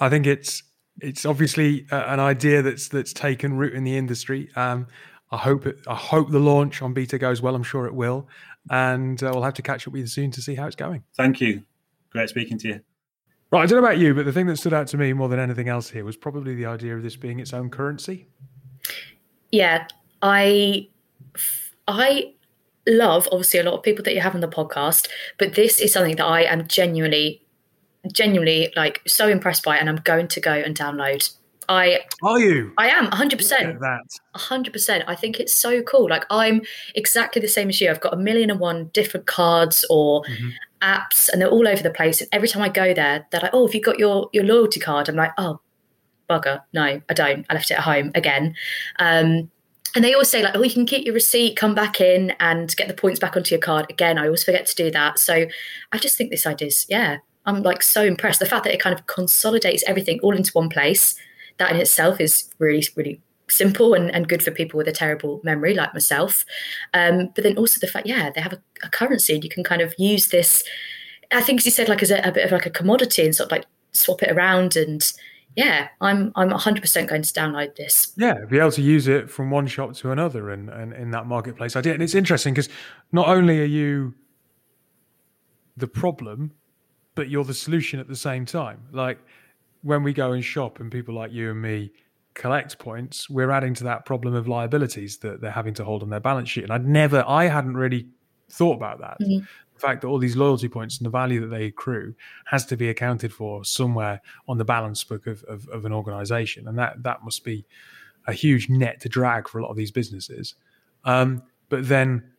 I 0.00 0.08
think 0.08 0.26
it's 0.26 0.62
it's 1.00 1.26
obviously 1.26 1.86
uh, 1.90 2.04
an 2.06 2.20
idea 2.20 2.62
that's 2.62 2.88
that's 2.88 3.12
taken 3.12 3.56
root 3.56 3.74
in 3.74 3.84
the 3.84 3.96
industry. 3.96 4.50
Um, 4.56 4.86
I 5.30 5.38
hope 5.38 5.66
it, 5.66 5.78
I 5.86 5.94
hope 5.94 6.30
the 6.30 6.38
launch 6.38 6.82
on 6.82 6.92
beta 6.92 7.18
goes 7.18 7.42
well. 7.42 7.54
I'm 7.54 7.62
sure 7.62 7.86
it 7.86 7.94
will, 7.94 8.28
and 8.70 9.22
uh, 9.22 9.30
we'll 9.32 9.42
have 9.42 9.54
to 9.54 9.62
catch 9.62 9.86
up 9.86 9.92
with 9.92 10.00
you 10.00 10.06
soon 10.06 10.30
to 10.32 10.42
see 10.42 10.54
how 10.54 10.66
it's 10.66 10.76
going. 10.76 11.04
Thank 11.16 11.40
you. 11.40 11.62
Great 12.14 12.28
speaking 12.28 12.58
to 12.58 12.68
you. 12.68 12.80
Right, 13.50 13.62
I 13.62 13.66
don't 13.66 13.80
know 13.80 13.86
about 13.86 13.98
you, 13.98 14.14
but 14.14 14.24
the 14.24 14.32
thing 14.32 14.46
that 14.46 14.56
stood 14.56 14.72
out 14.72 14.86
to 14.88 14.96
me 14.96 15.12
more 15.12 15.28
than 15.28 15.38
anything 15.38 15.68
else 15.68 15.90
here 15.90 16.04
was 16.04 16.16
probably 16.16 16.54
the 16.54 16.66
idea 16.66 16.96
of 16.96 17.02
this 17.02 17.16
being 17.16 17.40
its 17.40 17.52
own 17.52 17.70
currency. 17.70 18.26
Yeah, 19.52 19.86
I 20.22 20.88
I 21.86 22.34
love 22.86 23.28
obviously 23.30 23.60
a 23.60 23.62
lot 23.64 23.74
of 23.74 23.82
people 23.82 24.04
that 24.04 24.14
you 24.14 24.20
have 24.20 24.34
on 24.34 24.40
the 24.40 24.48
podcast, 24.48 25.08
but 25.38 25.54
this 25.54 25.80
is 25.80 25.92
something 25.92 26.16
that 26.16 26.24
I 26.24 26.42
am 26.42 26.66
genuinely 26.66 27.42
genuinely 28.12 28.72
like 28.76 29.00
so 29.06 29.28
impressed 29.28 29.64
by 29.64 29.78
and 29.78 29.88
I'm 29.88 29.96
going 29.96 30.28
to 30.28 30.40
go 30.40 30.52
and 30.52 30.76
download. 30.76 31.34
I 31.68 32.00
Are 32.22 32.38
you? 32.38 32.72
I 32.78 32.88
am 32.88 33.10
100%. 33.10 33.80
That. 33.80 34.00
100%. 34.36 35.04
I 35.06 35.14
think 35.14 35.40
it's 35.40 35.54
so 35.54 35.82
cool. 35.82 36.08
Like 36.08 36.24
I'm 36.30 36.62
exactly 36.94 37.40
the 37.40 37.48
same 37.48 37.68
as 37.68 37.80
you. 37.80 37.90
I've 37.90 38.00
got 38.00 38.14
a 38.14 38.16
million 38.16 38.50
and 38.50 38.60
one 38.60 38.90
different 38.92 39.26
cards 39.26 39.84
or 39.90 40.22
mm-hmm. 40.24 40.48
apps 40.82 41.28
and 41.28 41.40
they're 41.40 41.50
all 41.50 41.68
over 41.68 41.82
the 41.82 41.90
place 41.90 42.20
and 42.20 42.28
every 42.32 42.48
time 42.48 42.62
I 42.62 42.68
go 42.68 42.94
there 42.94 43.26
they're 43.30 43.40
like, 43.40 43.54
"Oh, 43.54 43.66
have 43.66 43.74
you 43.74 43.80
got 43.80 43.98
your 43.98 44.28
your 44.32 44.44
loyalty 44.44 44.80
card?" 44.80 45.08
I'm 45.08 45.16
like, 45.16 45.32
"Oh, 45.38 45.60
bugger. 46.28 46.62
No, 46.72 47.00
I 47.08 47.14
don't. 47.14 47.46
I 47.48 47.54
left 47.54 47.70
it 47.70 47.78
at 47.78 47.84
home 47.84 48.10
again." 48.14 48.54
Um 48.98 49.50
and 49.94 50.02
they 50.04 50.12
always 50.12 50.28
say 50.28 50.42
like, 50.42 50.56
oh, 50.56 50.62
you 50.62 50.72
can 50.72 50.86
keep 50.86 51.04
your 51.04 51.14
receipt, 51.14 51.56
come 51.56 51.74
back 51.74 52.00
in, 52.00 52.32
and 52.40 52.74
get 52.76 52.88
the 52.88 52.94
points 52.94 53.20
back 53.20 53.36
onto 53.36 53.54
your 53.54 53.60
card. 53.60 53.86
Again, 53.88 54.18
I 54.18 54.24
always 54.24 54.42
forget 54.42 54.66
to 54.66 54.74
do 54.74 54.90
that. 54.90 55.20
So 55.20 55.46
I 55.92 55.98
just 55.98 56.18
think 56.18 56.30
this 56.30 56.46
idea 56.46 56.66
is, 56.66 56.84
yeah, 56.88 57.18
I'm 57.46 57.62
like 57.62 57.82
so 57.82 58.02
impressed. 58.02 58.40
The 58.40 58.46
fact 58.46 58.64
that 58.64 58.74
it 58.74 58.80
kind 58.80 58.98
of 58.98 59.06
consolidates 59.06 59.84
everything 59.86 60.18
all 60.20 60.34
into 60.34 60.50
one 60.52 60.68
place, 60.68 61.14
that 61.58 61.70
in 61.70 61.76
itself 61.76 62.20
is 62.20 62.50
really, 62.58 62.84
really 62.96 63.20
simple 63.48 63.94
and, 63.94 64.10
and 64.14 64.28
good 64.28 64.42
for 64.42 64.50
people 64.50 64.78
with 64.78 64.88
a 64.88 64.92
terrible 64.92 65.40
memory 65.44 65.74
like 65.74 65.92
myself. 65.92 66.44
Um, 66.92 67.30
but 67.34 67.44
then 67.44 67.56
also 67.56 67.78
the 67.80 67.86
fact, 67.86 68.06
yeah, 68.06 68.30
they 68.34 68.40
have 68.40 68.54
a, 68.54 68.62
a 68.82 68.88
currency 68.88 69.34
and 69.34 69.44
you 69.44 69.50
can 69.50 69.64
kind 69.64 69.82
of 69.82 69.94
use 69.98 70.28
this. 70.28 70.64
I 71.32 71.40
think 71.40 71.60
as 71.60 71.64
you 71.64 71.70
said, 71.70 71.88
like 71.88 72.02
as 72.02 72.10
a, 72.10 72.18
a 72.20 72.32
bit 72.32 72.44
of 72.44 72.52
like 72.52 72.66
a 72.66 72.70
commodity 72.70 73.24
and 73.24 73.34
sort 73.34 73.48
of 73.48 73.52
like 73.52 73.66
swap 73.92 74.22
it 74.22 74.30
around 74.30 74.76
and 74.76 75.02
yeah, 75.56 75.88
I'm 76.00 76.32
I'm 76.34 76.50
100% 76.50 77.06
going 77.06 77.22
to 77.22 77.32
download 77.32 77.76
this. 77.76 78.12
Yeah, 78.16 78.34
be 78.48 78.58
able 78.58 78.72
to 78.72 78.82
use 78.82 79.06
it 79.06 79.30
from 79.30 79.50
one 79.50 79.68
shop 79.68 79.94
to 79.94 80.10
another 80.10 80.50
and, 80.50 80.68
and 80.68 80.92
in 80.92 81.12
that 81.12 81.26
marketplace 81.26 81.76
idea. 81.76 81.94
And 81.94 82.02
it's 82.02 82.14
interesting 82.14 82.54
because 82.54 82.68
not 83.12 83.28
only 83.28 83.60
are 83.60 83.66
you 83.66 84.14
the 85.76 85.86
problem, 85.86 86.52
but 87.14 87.28
you're 87.28 87.44
the 87.44 87.54
solution 87.54 88.00
at 88.00 88.08
the 88.08 88.16
same 88.16 88.44
time. 88.44 88.80
Like 88.90 89.18
when 89.84 90.02
we 90.02 90.12
go 90.12 90.32
and 90.32 90.42
shop 90.42 90.80
and 90.80 90.90
people 90.90 91.14
like 91.14 91.30
you 91.30 91.50
and 91.50 91.60
me 91.60 91.92
collect 92.32 92.78
points, 92.78 93.28
we're 93.28 93.50
adding 93.50 93.74
to 93.74 93.84
that 93.84 94.06
problem 94.06 94.34
of 94.34 94.48
liabilities 94.48 95.18
that 95.18 95.40
they're 95.40 95.50
having 95.50 95.74
to 95.74 95.84
hold 95.84 96.02
on 96.02 96.08
their 96.08 96.20
balance 96.20 96.48
sheet. 96.48 96.64
And 96.64 96.72
I'd 96.72 96.86
never, 96.86 97.22
I 97.28 97.44
hadn't 97.44 97.76
really 97.76 98.08
thought 98.48 98.76
about 98.76 98.98
that. 99.00 99.20
Mm-hmm. 99.20 99.44
The 99.74 99.80
fact 99.80 100.00
that 100.00 100.08
all 100.08 100.18
these 100.18 100.36
loyalty 100.36 100.68
points 100.68 100.98
and 100.98 101.06
the 101.06 101.10
value 101.10 101.40
that 101.42 101.48
they 101.48 101.66
accrue 101.66 102.14
has 102.46 102.64
to 102.66 102.76
be 102.76 102.88
accounted 102.88 103.32
for 103.32 103.62
somewhere 103.64 104.22
on 104.48 104.56
the 104.56 104.64
balance 104.64 105.04
book 105.04 105.26
of, 105.26 105.44
of, 105.44 105.68
of 105.68 105.84
an 105.84 105.92
organization. 105.92 106.66
And 106.66 106.78
that, 106.78 107.02
that 107.02 107.22
must 107.22 107.44
be 107.44 107.66
a 108.26 108.32
huge 108.32 108.70
net 108.70 109.00
to 109.02 109.08
drag 109.08 109.48
for 109.48 109.58
a 109.58 109.62
lot 109.62 109.70
of 109.70 109.76
these 109.76 109.90
businesses. 109.90 110.54
Um, 111.04 111.42
but 111.68 111.86
then 111.88 112.32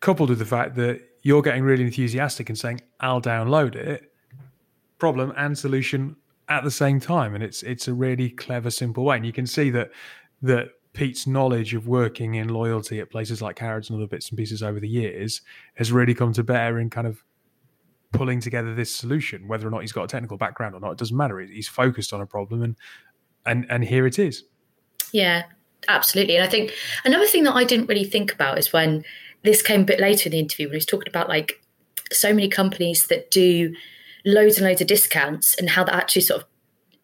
coupled 0.00 0.30
with 0.30 0.40
the 0.40 0.44
fact 0.44 0.74
that 0.74 1.02
you're 1.22 1.42
getting 1.42 1.62
really 1.62 1.84
enthusiastic 1.84 2.48
and 2.48 2.58
saying, 2.58 2.80
I'll 2.98 3.20
download 3.22 3.76
it, 3.76 4.12
problem 4.98 5.32
and 5.36 5.56
solution 5.56 6.16
at 6.50 6.64
the 6.64 6.70
same 6.70 7.00
time. 7.00 7.34
And 7.34 7.42
it's 7.42 7.62
it's 7.62 7.88
a 7.88 7.94
really 7.94 8.28
clever, 8.28 8.70
simple 8.70 9.04
way. 9.04 9.16
And 9.16 9.24
you 9.24 9.32
can 9.32 9.46
see 9.46 9.70
that 9.70 9.90
that 10.42 10.68
Pete's 10.92 11.26
knowledge 11.26 11.72
of 11.74 11.86
working 11.86 12.34
in 12.34 12.48
loyalty 12.48 13.00
at 13.00 13.10
places 13.10 13.40
like 13.40 13.58
Harrods 13.58 13.88
and 13.88 13.96
other 13.96 14.08
bits 14.08 14.28
and 14.28 14.36
pieces 14.36 14.62
over 14.62 14.80
the 14.80 14.88
years 14.88 15.40
has 15.76 15.92
really 15.92 16.14
come 16.14 16.32
to 16.32 16.42
bear 16.42 16.78
in 16.80 16.90
kind 16.90 17.06
of 17.06 17.22
pulling 18.12 18.40
together 18.40 18.74
this 18.74 18.92
solution. 18.92 19.46
Whether 19.46 19.68
or 19.68 19.70
not 19.70 19.82
he's 19.82 19.92
got 19.92 20.04
a 20.04 20.08
technical 20.08 20.36
background 20.36 20.74
or 20.74 20.80
not, 20.80 20.92
it 20.92 20.98
doesn't 20.98 21.16
matter. 21.16 21.38
He's 21.38 21.68
focused 21.68 22.12
on 22.12 22.20
a 22.20 22.26
problem, 22.26 22.62
and 22.62 22.76
and 23.46 23.66
and 23.70 23.84
here 23.84 24.06
it 24.06 24.18
is. 24.18 24.44
Yeah, 25.12 25.44
absolutely. 25.88 26.36
And 26.36 26.44
I 26.44 26.48
think 26.48 26.72
another 27.04 27.26
thing 27.26 27.44
that 27.44 27.54
I 27.54 27.64
didn't 27.64 27.86
really 27.86 28.04
think 28.04 28.32
about 28.32 28.58
is 28.58 28.72
when 28.72 29.04
this 29.42 29.62
came 29.62 29.82
a 29.82 29.84
bit 29.84 30.00
later 30.00 30.28
in 30.28 30.32
the 30.32 30.38
interview 30.38 30.66
when 30.66 30.74
he's 30.74 30.84
talking 30.84 31.08
about 31.08 31.28
like 31.28 31.62
so 32.12 32.34
many 32.34 32.48
companies 32.48 33.06
that 33.06 33.30
do 33.30 33.72
loads 34.24 34.58
and 34.58 34.66
loads 34.66 34.80
of 34.80 34.86
discounts 34.86 35.54
and 35.56 35.70
how 35.70 35.84
that 35.84 35.94
actually 35.94 36.22
sort 36.22 36.42
of 36.42 36.48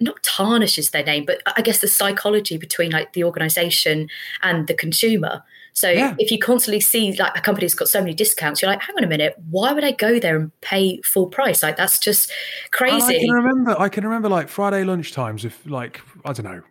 not 0.00 0.22
tarnishes 0.22 0.90
their 0.90 1.05
name, 1.05 1.24
but 1.24 1.42
I 1.57 1.62
guess 1.62 1.81
the 1.81 1.88
psychology 1.88 2.59
between 2.59 2.92
like 2.92 3.14
the 3.14 3.24
organization 3.24 4.09
and 4.42 4.66
the 4.66 4.74
consumer. 4.74 5.42
So 5.72 5.90
yeah. 5.90 6.14
if 6.18 6.31
you 6.31 6.38
constantly 6.38 6.81
see 6.81 7.12
like 7.16 7.37
a 7.37 7.40
company's 7.40 7.74
got 7.74 7.88
so 7.88 8.00
many 8.00 8.14
discounts, 8.14 8.62
you're 8.62 8.70
like, 8.70 8.81
hang 8.81 8.96
on 8.96 9.05
a 9.05 9.07
minute, 9.07 9.35
why 9.50 9.72
would 9.72 9.85
I 9.85 9.92
go 9.92 10.18
there 10.18 10.37
and 10.37 10.61
pay 10.61 11.00
full 11.02 11.26
price? 11.26 11.62
Like 11.62 11.76
that's 11.76 11.98
just 11.98 12.33
crazy. 12.72 13.16
I 13.16 13.20
can 13.20 13.31
remember 13.31 13.79
I 13.79 13.88
can 13.88 14.05
remember 14.05 14.29
like 14.29 14.48
Friday 14.48 14.85
lunchtimes 14.85 15.44
if 15.44 15.64
like, 15.66 16.00
I 16.24 16.33
don't 16.33 16.44
know, 16.44 16.62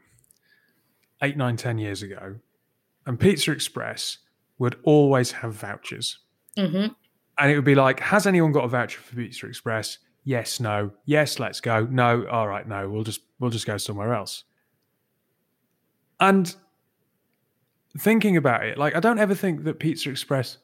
eight, 1.22 1.38
nine, 1.38 1.56
ten 1.56 1.78
years 1.78 2.02
ago, 2.02 2.36
and 3.06 3.20
Pizza 3.20 3.52
Express 3.52 4.20
would 4.58 4.76
always 4.84 5.32
have 5.32 5.54
vouchers. 5.54 6.20
Mm-hmm. 6.58 6.94
And 7.38 7.52
it 7.52 7.56
would 7.56 7.66
be 7.66 7.76
like, 7.76 8.00
has 8.00 8.26
anyone 8.26 8.52
got 8.52 8.64
a 8.64 8.70
voucher 8.70 9.02
for 9.02 9.16
Pizza 9.16 9.46
Express? 9.46 9.98
Yes, 10.26 10.60
no, 10.60 10.92
yes, 11.06 11.40
let's 11.40 11.62
go. 11.62 11.86
No, 11.86 12.28
all 12.28 12.48
right, 12.48 12.68
no, 12.68 12.90
we'll 12.90 13.04
just 13.04 13.22
we'll 13.40 13.52
just 13.52 13.66
go 13.66 13.78
somewhere 13.78 14.14
else. 14.14 14.44
And 16.20 16.54
thinking 17.98 18.36
about 18.36 18.66
it, 18.66 18.78
like 18.78 18.96
I 18.96 19.00
don't 19.00 19.20
ever 19.20 19.36
think 19.36 19.64
that 19.64 19.80
Pizza 19.80 20.10
Express 20.10 20.58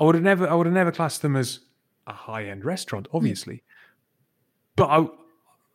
I 0.00 0.04
would 0.04 0.14
have 0.14 0.24
never 0.24 0.48
I 0.48 0.54
would 0.54 0.66
have 0.66 0.74
never 0.74 0.90
classed 0.90 1.22
them 1.22 1.36
as 1.36 1.60
a 2.06 2.12
high-end 2.12 2.64
restaurant, 2.64 3.06
hmm. 3.10 3.16
obviously. 3.16 3.56
Mm. 3.56 3.62
But 4.76 4.88
I 4.88 5.08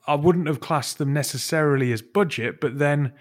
I 0.08 0.16
wouldn't 0.16 0.48
have 0.48 0.60
classed 0.60 0.98
them 0.98 1.14
necessarily 1.14 1.92
as 1.92 2.02
budget, 2.02 2.60
but 2.60 2.80
then 2.80 3.14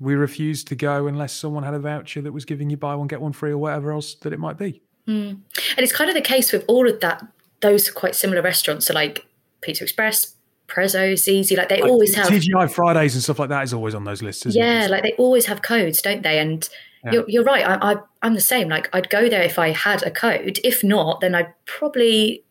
we 0.00 0.14
refused 0.14 0.66
to 0.68 0.74
go 0.74 1.06
unless 1.06 1.32
someone 1.32 1.62
had 1.62 1.74
a 1.74 1.78
voucher 1.78 2.20
that 2.22 2.32
was 2.32 2.44
giving 2.44 2.68
you 2.70 2.76
buy 2.76 2.94
one 2.94 3.06
get 3.06 3.20
one 3.20 3.32
free 3.32 3.52
or 3.52 3.58
whatever 3.58 3.92
else 3.92 4.14
that 4.16 4.32
it 4.32 4.40
might 4.40 4.58
be. 4.58 4.82
Mm. 5.06 5.30
And 5.30 5.78
it's 5.78 5.92
kind 5.92 6.10
of 6.10 6.14
the 6.14 6.22
case 6.22 6.52
with 6.52 6.64
all 6.66 6.88
of 6.88 7.00
that 7.00 7.22
those 7.62 7.88
are 7.88 7.92
quite 7.92 8.14
similar 8.14 8.42
restaurants. 8.42 8.86
So 8.86 8.94
like 8.94 9.26
Pizza 9.62 9.84
Express, 9.84 10.34
Prezzo, 10.68 11.14
Zizzi, 11.14 11.56
like 11.56 11.68
they 11.68 11.80
like 11.80 11.90
always 11.90 12.14
have 12.14 12.28
TGI 12.28 12.70
Fridays 12.70 13.14
and 13.14 13.22
stuff 13.22 13.38
like 13.38 13.48
that 13.48 13.64
is 13.64 13.72
always 13.72 13.94
on 13.94 14.04
those 14.04 14.22
lists. 14.22 14.44
yeah, 14.46 14.84
it? 14.84 14.90
like 14.90 15.02
they 15.02 15.12
always 15.12 15.46
have 15.46 15.62
codes, 15.62 16.02
don't 16.02 16.22
they? 16.22 16.38
And 16.38 16.68
yeah. 17.04 17.12
you're, 17.12 17.24
you're 17.28 17.44
right. 17.44 17.66
I, 17.66 17.92
I, 17.92 17.96
I'm 18.22 18.34
the 18.34 18.40
same. 18.40 18.68
Like 18.68 18.88
I'd 18.92 19.08
go 19.08 19.28
there 19.28 19.42
if 19.42 19.58
I 19.58 19.70
had 19.70 20.02
a 20.02 20.10
code. 20.10 20.58
If 20.62 20.84
not, 20.84 21.20
then 21.20 21.34
I'd 21.34 21.52
probably. 21.64 22.44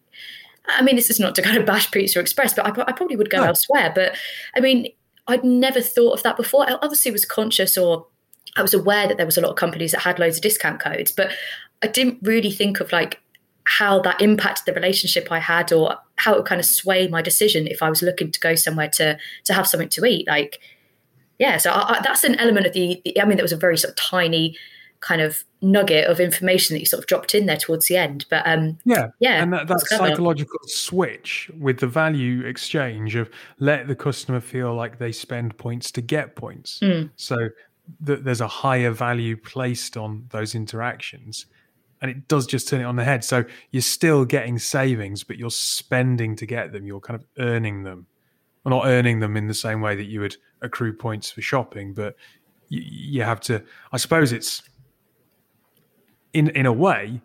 I 0.67 0.83
mean, 0.83 0.95
this 0.95 1.09
is 1.09 1.19
not 1.19 1.33
to 1.35 1.41
kind 1.41 1.57
of 1.57 1.65
bash 1.65 1.89
Pizza 1.91 2.19
Express, 2.19 2.53
but 2.53 2.65
I, 2.65 2.83
I 2.83 2.91
probably 2.91 3.15
would 3.15 3.31
go 3.31 3.39
no. 3.39 3.45
elsewhere. 3.45 3.91
But 3.93 4.15
I 4.55 4.59
mean, 4.59 4.87
I'd 5.27 5.43
never 5.43 5.81
thought 5.81 6.13
of 6.13 6.23
that 6.23 6.37
before. 6.37 6.69
I 6.69 6.73
obviously 6.73 7.11
was 7.11 7.25
conscious 7.25 7.77
or 7.77 8.05
I 8.55 8.61
was 8.61 8.73
aware 8.73 9.07
that 9.07 9.17
there 9.17 9.25
was 9.25 9.37
a 9.37 9.41
lot 9.41 9.49
of 9.49 9.55
companies 9.55 9.91
that 9.91 10.01
had 10.01 10.19
loads 10.19 10.37
of 10.37 10.43
discount 10.43 10.79
codes, 10.79 11.11
but 11.11 11.31
I 11.81 11.87
didn't 11.87 12.19
really 12.21 12.51
think 12.51 12.79
of 12.79 12.91
like 12.91 13.19
how 13.65 14.01
that 14.01 14.21
impacted 14.21 14.65
the 14.65 14.73
relationship 14.73 15.27
I 15.31 15.39
had 15.39 15.71
or 15.71 15.97
how 16.17 16.33
it 16.33 16.37
would 16.37 16.45
kind 16.45 16.59
of 16.59 16.65
sway 16.65 17.07
my 17.07 17.21
decision 17.21 17.67
if 17.67 17.81
I 17.81 17.89
was 17.89 18.01
looking 18.01 18.31
to 18.31 18.39
go 18.39 18.55
somewhere 18.55 18.89
to 18.89 19.17
to 19.45 19.53
have 19.53 19.67
something 19.67 19.89
to 19.89 20.05
eat. 20.05 20.27
Like, 20.27 20.59
yeah, 21.39 21.57
so 21.57 21.71
I, 21.71 21.97
I, 21.97 22.01
that's 22.03 22.23
an 22.23 22.35
element 22.35 22.67
of 22.67 22.73
the, 22.73 23.01
the. 23.05 23.21
I 23.21 23.25
mean, 23.25 23.37
that 23.37 23.43
was 23.43 23.51
a 23.51 23.57
very 23.57 23.77
sort 23.77 23.91
of 23.91 23.97
tiny 23.97 24.57
kind 24.99 25.21
of 25.21 25.43
nugget 25.61 26.07
of 26.07 26.19
information 26.19 26.75
that 26.75 26.79
you 26.79 26.85
sort 26.85 27.01
of 27.01 27.07
dropped 27.07 27.33
in 27.33 27.47
there 27.47 27.57
towards 27.57 27.87
the 27.87 27.97
end. 27.97 28.25
But 28.29 28.45
um, 28.47 28.77
yeah, 28.85 29.09
yeah, 29.19 29.41
and 29.41 29.53
that, 29.53 29.67
that 29.67 29.81
psychological 29.81 30.59
switch 30.65 31.49
with 31.59 31.79
the 31.79 31.87
value 31.87 32.45
exchange 32.45 33.15
of 33.15 33.29
let 33.59 33.87
the 33.87 33.95
customer 33.95 34.39
feel 34.39 34.73
like 34.73 34.99
they 34.99 35.11
spend 35.11 35.57
points 35.57 35.91
to 35.91 36.01
get 36.01 36.35
points. 36.35 36.79
Mm. 36.81 37.09
So 37.15 37.49
that 37.99 38.23
there's 38.23 38.41
a 38.41 38.47
higher 38.47 38.91
value 38.91 39.35
placed 39.35 39.97
on 39.97 40.25
those 40.29 40.55
interactions 40.55 41.45
and 42.01 42.09
it 42.09 42.27
does 42.27 42.47
just 42.47 42.67
turn 42.67 42.81
it 42.81 42.85
on 42.85 42.95
the 42.95 43.03
head. 43.03 43.23
So 43.23 43.43
you're 43.71 43.81
still 43.81 44.25
getting 44.25 44.57
savings, 44.57 45.23
but 45.23 45.37
you're 45.37 45.51
spending 45.51 46.35
to 46.37 46.45
get 46.45 46.71
them. 46.71 46.85
You're 46.85 46.99
kind 46.99 47.19
of 47.19 47.25
earning 47.37 47.83
them. 47.83 48.07
Well, 48.63 48.77
not 48.77 48.87
earning 48.87 49.19
them 49.19 49.37
in 49.37 49.47
the 49.47 49.53
same 49.53 49.81
way 49.81 49.95
that 49.95 50.05
you 50.05 50.19
would 50.21 50.35
accrue 50.61 50.93
points 50.93 51.31
for 51.31 51.41
shopping, 51.41 51.93
but 51.93 52.15
you, 52.69 52.81
you 52.85 53.23
have 53.23 53.39
to. 53.41 53.63
I 53.91 53.97
suppose 53.97 54.31
it's 54.31 54.61
in 56.33 56.49
in 56.49 56.65
a 56.65 56.73
way 56.73 57.21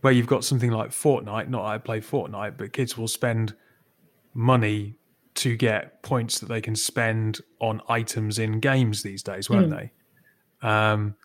where 0.00 0.12
you've 0.12 0.26
got 0.26 0.44
something 0.44 0.70
like 0.70 0.90
Fortnite, 0.90 1.48
not 1.48 1.64
I 1.64 1.78
play 1.78 2.00
Fortnite, 2.00 2.56
but 2.56 2.72
kids 2.72 2.96
will 2.96 3.08
spend 3.08 3.54
money 4.32 4.96
to 5.34 5.56
get 5.56 6.02
points 6.02 6.38
that 6.38 6.48
they 6.48 6.60
can 6.60 6.74
spend 6.74 7.40
on 7.60 7.80
items 7.88 8.38
in 8.38 8.60
games 8.60 9.02
these 9.02 9.22
days, 9.22 9.50
won't 9.50 9.70
mm. 9.70 9.90
they? 10.62 10.68
Um, 10.68 11.16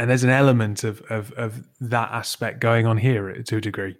and 0.00 0.08
there's 0.08 0.24
an 0.24 0.30
element 0.30 0.82
of, 0.82 1.02
of, 1.10 1.30
of 1.32 1.68
that 1.78 2.10
aspect 2.10 2.58
going 2.58 2.86
on 2.86 2.96
here 2.96 3.42
to 3.42 3.56
a 3.58 3.60
degree. 3.60 3.98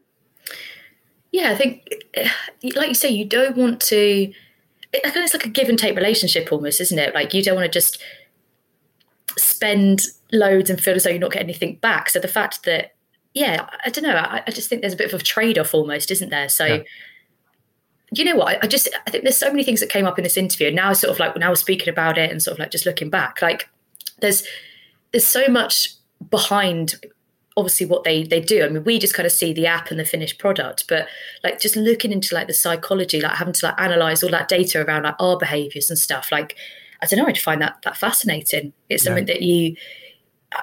Yeah, 1.31 1.51
I 1.51 1.57
think, 1.57 1.95
eh, 2.15 2.31
like 2.75 2.89
you 2.89 2.95
say, 2.95 3.11
you 3.11 3.27
don't 3.27 3.55
want 3.55 3.83
to. 3.83 4.33
It's 4.95 5.35
like 5.35 5.45
a 5.45 5.51
give 5.51 5.69
and 5.69 5.79
take 5.79 5.95
relationship 5.95 6.51
almost, 6.51 6.81
isn't 6.81 6.99
it? 6.99 7.15
Like 7.15 7.35
you 7.35 7.43
don't 7.43 7.55
want 7.55 7.71
to 7.71 7.79
just 7.79 8.03
spend 9.37 10.07
loads 10.33 10.71
and 10.71 10.81
feel 10.81 10.95
as 10.95 11.05
though 11.05 11.11
you're 11.11 11.19
not 11.19 11.33
getting 11.33 11.49
anything 11.51 11.77
back. 11.77 12.09
So 12.09 12.19
the 12.19 12.27
fact 12.29 12.65
that, 12.65 12.95
yeah, 13.35 13.69
I 13.85 13.91
don't 13.91 14.05
know, 14.05 14.17
I, 14.17 14.43
I 14.47 14.51
just 14.51 14.71
think 14.71 14.81
there's 14.81 14.95
a 14.95 14.97
bit 14.97 15.13
of 15.13 15.21
a 15.21 15.23
trade 15.23 15.59
off 15.59 15.75
almost, 15.75 16.11
isn't 16.11 16.31
there? 16.31 16.49
So. 16.49 16.65
Yeah 16.65 16.83
you 18.13 18.25
know 18.25 18.35
what? 18.35 18.59
I 18.61 18.67
just 18.67 18.89
I 19.07 19.11
think 19.13 19.23
there's 19.23 19.37
so 19.37 19.53
many 19.53 19.63
things 19.63 19.79
that 19.79 19.89
came 19.89 20.05
up 20.05 20.19
in 20.19 20.25
this 20.25 20.37
interview. 20.37 20.73
Now, 20.73 20.93
sort 20.95 21.13
of 21.13 21.21
like 21.21 21.37
now 21.37 21.51
we're 21.51 21.55
speaking 21.55 21.89
about 21.89 22.19
it 22.19 22.29
and 22.29 22.43
sort 22.43 22.55
of 22.55 22.59
like 22.59 22.73
just 22.73 22.85
looking 22.85 23.09
back, 23.09 23.41
like 23.41 23.69
there's 24.21 24.43
there's 25.13 25.27
so 25.27 25.49
much 25.49 25.95
behind 26.31 26.95
obviously 27.57 27.87
what 27.87 28.05
they 28.05 28.25
they 28.25 28.41
do. 28.41 28.65
I 28.65 28.69
mean, 28.69 28.85
we 28.85 28.99
just 28.99 29.15
kind 29.15 29.27
of 29.27 29.33
see 29.33 29.53
the 29.53 29.67
app 29.67 29.91
and 29.91 30.01
the 30.01 30.05
finished 30.05 30.39
product, 30.39 30.85
but 30.89 31.07
like 31.45 31.61
just 31.61 31.77
looking 31.77 32.13
into 32.13 32.35
like 32.35 32.47
the 32.47 32.55
psychology, 32.55 33.21
like 33.21 33.37
having 33.37 33.55
to 33.55 33.67
like 33.67 33.81
analyze 33.81 34.23
all 34.23 34.31
that 34.31 34.49
data 34.49 34.85
around 34.85 35.05
like 35.05 35.17
our 35.19 35.37
behaviors 35.37 35.91
and 35.91 35.99
stuff. 35.99 36.31
Like, 36.33 36.57
I 37.03 37.07
don't 37.07 37.19
know, 37.19 37.27
I 37.27 37.35
find 37.35 37.61
that 37.63 37.79
that 37.85 37.97
fascinating. 37.97 38.73
It's 38.89 39.05
something 39.05 39.27
yeah. 39.27 39.35
that 39.35 39.43
you 39.43 39.77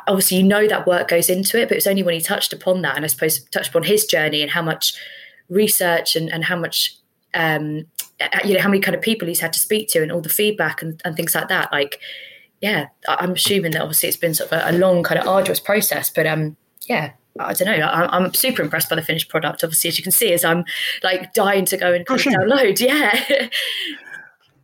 obviously 0.07 0.37
you 0.37 0.43
know 0.43 0.67
that 0.67 0.87
work 0.87 1.07
goes 1.07 1.29
into 1.29 1.59
it, 1.59 1.69
but 1.69 1.77
it's 1.77 1.87
only 1.87 2.03
when 2.03 2.15
he 2.15 2.21
touched 2.21 2.53
upon 2.53 2.81
that 2.81 2.95
and 2.95 3.05
I 3.05 3.07
suppose 3.07 3.43
touched 3.45 3.69
upon 3.69 3.83
his 3.83 4.05
journey 4.05 4.41
and 4.41 4.51
how 4.51 4.61
much 4.61 4.97
research 5.49 6.15
and, 6.15 6.31
and 6.31 6.43
how 6.43 6.57
much 6.57 6.95
um 7.33 7.85
you 8.43 8.53
know 8.55 8.61
how 8.61 8.69
many 8.69 8.81
kind 8.81 8.95
of 8.95 9.01
people 9.01 9.27
he's 9.27 9.39
had 9.39 9.53
to 9.53 9.59
speak 9.59 9.89
to 9.89 10.01
and 10.01 10.11
all 10.11 10.21
the 10.21 10.29
feedback 10.29 10.81
and, 10.81 11.01
and 11.05 11.15
things 11.15 11.35
like 11.35 11.49
that. 11.49 11.71
Like 11.71 11.99
yeah, 12.61 12.87
I'm 13.07 13.33
assuming 13.33 13.71
that 13.71 13.81
obviously 13.81 14.09
it's 14.09 14.17
been 14.17 14.33
sort 14.33 14.51
of 14.51 14.59
a, 14.59 14.71
a 14.71 14.73
long, 14.77 15.03
kind 15.03 15.19
of 15.19 15.27
arduous 15.27 15.59
process, 15.59 16.09
but 16.09 16.25
um, 16.25 16.57
yeah, 16.87 17.11
I 17.39 17.53
don't 17.53 17.67
know. 17.67 17.85
I, 17.85 18.17
am 18.17 18.33
super 18.33 18.61
impressed 18.61 18.89
by 18.89 18.95
the 18.95 19.01
finished 19.01 19.29
product. 19.29 19.63
Obviously, 19.63 19.89
as 19.89 19.97
you 19.97 20.03
can 20.03 20.11
see, 20.11 20.33
as 20.33 20.43
I'm 20.43 20.65
like 21.03 21.33
dying 21.33 21.65
to 21.65 21.77
go 21.77 21.93
and 21.93 22.05
download. 22.05 22.79
Yeah. 22.79 23.47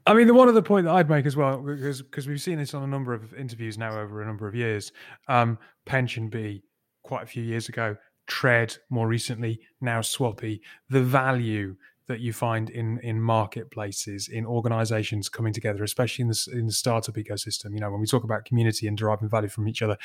I 0.05 0.13
mean, 0.13 0.27
the 0.27 0.33
one 0.33 0.49
other 0.49 0.61
point 0.61 0.85
that 0.85 0.93
I'd 0.93 1.09
make 1.09 1.25
as 1.25 1.37
well, 1.37 1.61
because 1.61 2.01
because 2.01 2.27
we've 2.27 2.41
seen 2.41 2.57
this 2.57 2.73
on 2.73 2.83
a 2.83 2.87
number 2.87 3.13
of 3.13 3.33
interviews 3.35 3.77
now 3.77 3.97
over 3.97 4.21
a 4.21 4.25
number 4.25 4.47
of 4.47 4.55
years. 4.55 4.91
Um, 5.27 5.57
B, 5.85 6.63
quite 7.03 7.23
a 7.23 7.27
few 7.27 7.43
years 7.43 7.69
ago, 7.69 7.95
Tread 8.25 8.77
more 8.89 9.07
recently, 9.07 9.59
now 9.81 9.99
Swappy. 9.99 10.61
The 10.89 11.01
value 11.01 11.75
that 12.07 12.19
you 12.19 12.33
find 12.33 12.69
in 12.69 12.99
in 12.99 13.21
marketplaces 13.21 14.27
in 14.27 14.45
organizations 14.45 15.29
coming 15.29 15.53
together 15.53 15.83
especially 15.83 16.23
in 16.23 16.29
the 16.29 16.49
in 16.51 16.65
the 16.67 16.73
startup 16.73 17.15
ecosystem 17.15 17.73
you 17.73 17.79
know 17.79 17.91
when 17.91 18.01
we 18.01 18.07
talk 18.07 18.23
about 18.23 18.45
community 18.45 18.87
and 18.87 18.97
deriving 18.97 19.29
value 19.29 19.49
from 19.49 19.67
each 19.67 19.81
other 19.81 19.97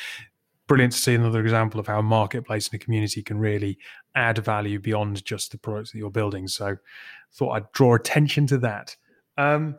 brilliant 0.68 0.92
to 0.92 0.98
see 0.98 1.14
another 1.14 1.40
example 1.40 1.80
of 1.80 1.86
how 1.86 1.98
a 1.98 2.02
marketplace 2.02 2.68
and 2.68 2.80
a 2.80 2.84
community 2.84 3.22
can 3.22 3.38
really 3.38 3.78
add 4.14 4.38
value 4.38 4.78
beyond 4.78 5.24
just 5.24 5.50
the 5.50 5.58
products 5.58 5.90
that 5.90 5.98
you're 5.98 6.10
building. 6.10 6.46
So 6.46 6.76
thought 7.32 7.52
i'd 7.52 7.72
draw 7.72 7.94
attention 7.94 8.46
to 8.46 8.58
that. 8.58 8.94
Um, 9.36 9.74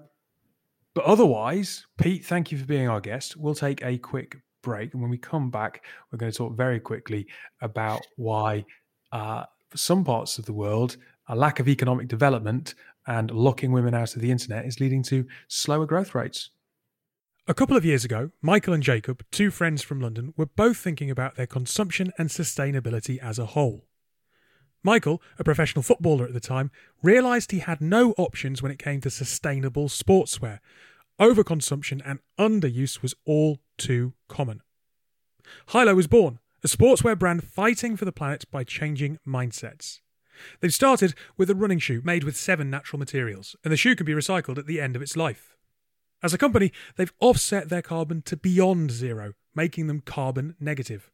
but 0.93 1.05
otherwise 1.05 1.85
pete 1.97 2.25
thank 2.25 2.51
you 2.51 2.57
for 2.57 2.65
being 2.65 2.89
our 2.89 2.99
guest. 2.99 3.37
We'll 3.37 3.55
take 3.55 3.81
a 3.83 3.97
quick 3.97 4.35
break 4.61 4.93
and 4.93 5.01
when 5.01 5.11
we 5.11 5.17
come 5.17 5.49
back 5.49 5.85
we're 6.11 6.17
going 6.17 6.31
to 6.31 6.37
talk 6.37 6.57
very 6.57 6.79
quickly 6.79 7.27
about 7.61 8.01
why 8.17 8.65
uh, 9.13 9.45
some 9.75 10.03
parts 10.03 10.37
of 10.37 10.45
the 10.45 10.53
world 10.53 10.97
a 11.29 11.35
lack 11.35 11.59
of 11.59 11.67
economic 11.69 12.07
development 12.07 12.73
and 13.07 13.31
locking 13.31 13.71
women 13.71 13.93
out 13.93 14.15
of 14.15 14.21
the 14.21 14.31
internet 14.31 14.65
is 14.65 14.79
leading 14.79 15.03
to 15.03 15.25
slower 15.47 15.85
growth 15.85 16.13
rates. 16.15 16.49
A 17.47 17.53
couple 17.53 17.77
of 17.77 17.85
years 17.85 18.03
ago, 18.03 18.31
Michael 18.41 18.73
and 18.73 18.83
Jacob, 18.83 19.23
two 19.31 19.51
friends 19.51 19.81
from 19.81 20.01
London, 20.01 20.33
were 20.35 20.47
both 20.47 20.77
thinking 20.77 21.09
about 21.09 21.35
their 21.35 21.47
consumption 21.47 22.11
and 22.17 22.29
sustainability 22.29 23.17
as 23.19 23.39
a 23.39 23.47
whole. 23.47 23.85
Michael, 24.83 25.21
a 25.37 25.43
professional 25.43 25.83
footballer 25.83 26.25
at 26.25 26.33
the 26.33 26.39
time, 26.39 26.71
realised 27.03 27.51
he 27.51 27.59
had 27.59 27.81
no 27.81 28.13
options 28.17 28.61
when 28.61 28.71
it 28.71 28.79
came 28.79 29.01
to 29.01 29.09
sustainable 29.09 29.87
sportswear. 29.87 30.59
Overconsumption 31.19 32.01
and 32.05 32.19
underuse 32.39 33.01
was 33.01 33.13
all 33.25 33.59
too 33.77 34.13
common. 34.27 34.61
HYLO 35.69 35.95
was 35.95 36.07
born, 36.07 36.39
a 36.63 36.67
sportswear 36.67 37.17
brand 37.17 37.43
fighting 37.43 37.97
for 37.97 38.05
the 38.05 38.11
planet 38.11 38.45
by 38.51 38.63
changing 38.63 39.19
mindsets. 39.27 39.99
They've 40.59 40.73
started 40.73 41.13
with 41.37 41.49
a 41.49 41.55
running 41.55 41.79
shoe 41.79 42.01
made 42.03 42.23
with 42.23 42.37
seven 42.37 42.69
natural 42.69 42.99
materials, 42.99 43.55
and 43.63 43.71
the 43.71 43.77
shoe 43.77 43.95
can 43.95 44.05
be 44.05 44.13
recycled 44.13 44.57
at 44.57 44.67
the 44.67 44.81
end 44.81 44.95
of 44.95 45.01
its 45.01 45.17
life. 45.17 45.55
As 46.21 46.33
a 46.33 46.37
company, 46.37 46.71
they've 46.95 47.13
offset 47.19 47.69
their 47.69 47.81
carbon 47.81 48.21
to 48.23 48.35
beyond 48.35 48.91
zero, 48.91 49.33
making 49.55 49.87
them 49.87 50.01
carbon 50.01 50.55
negative. 50.59 51.11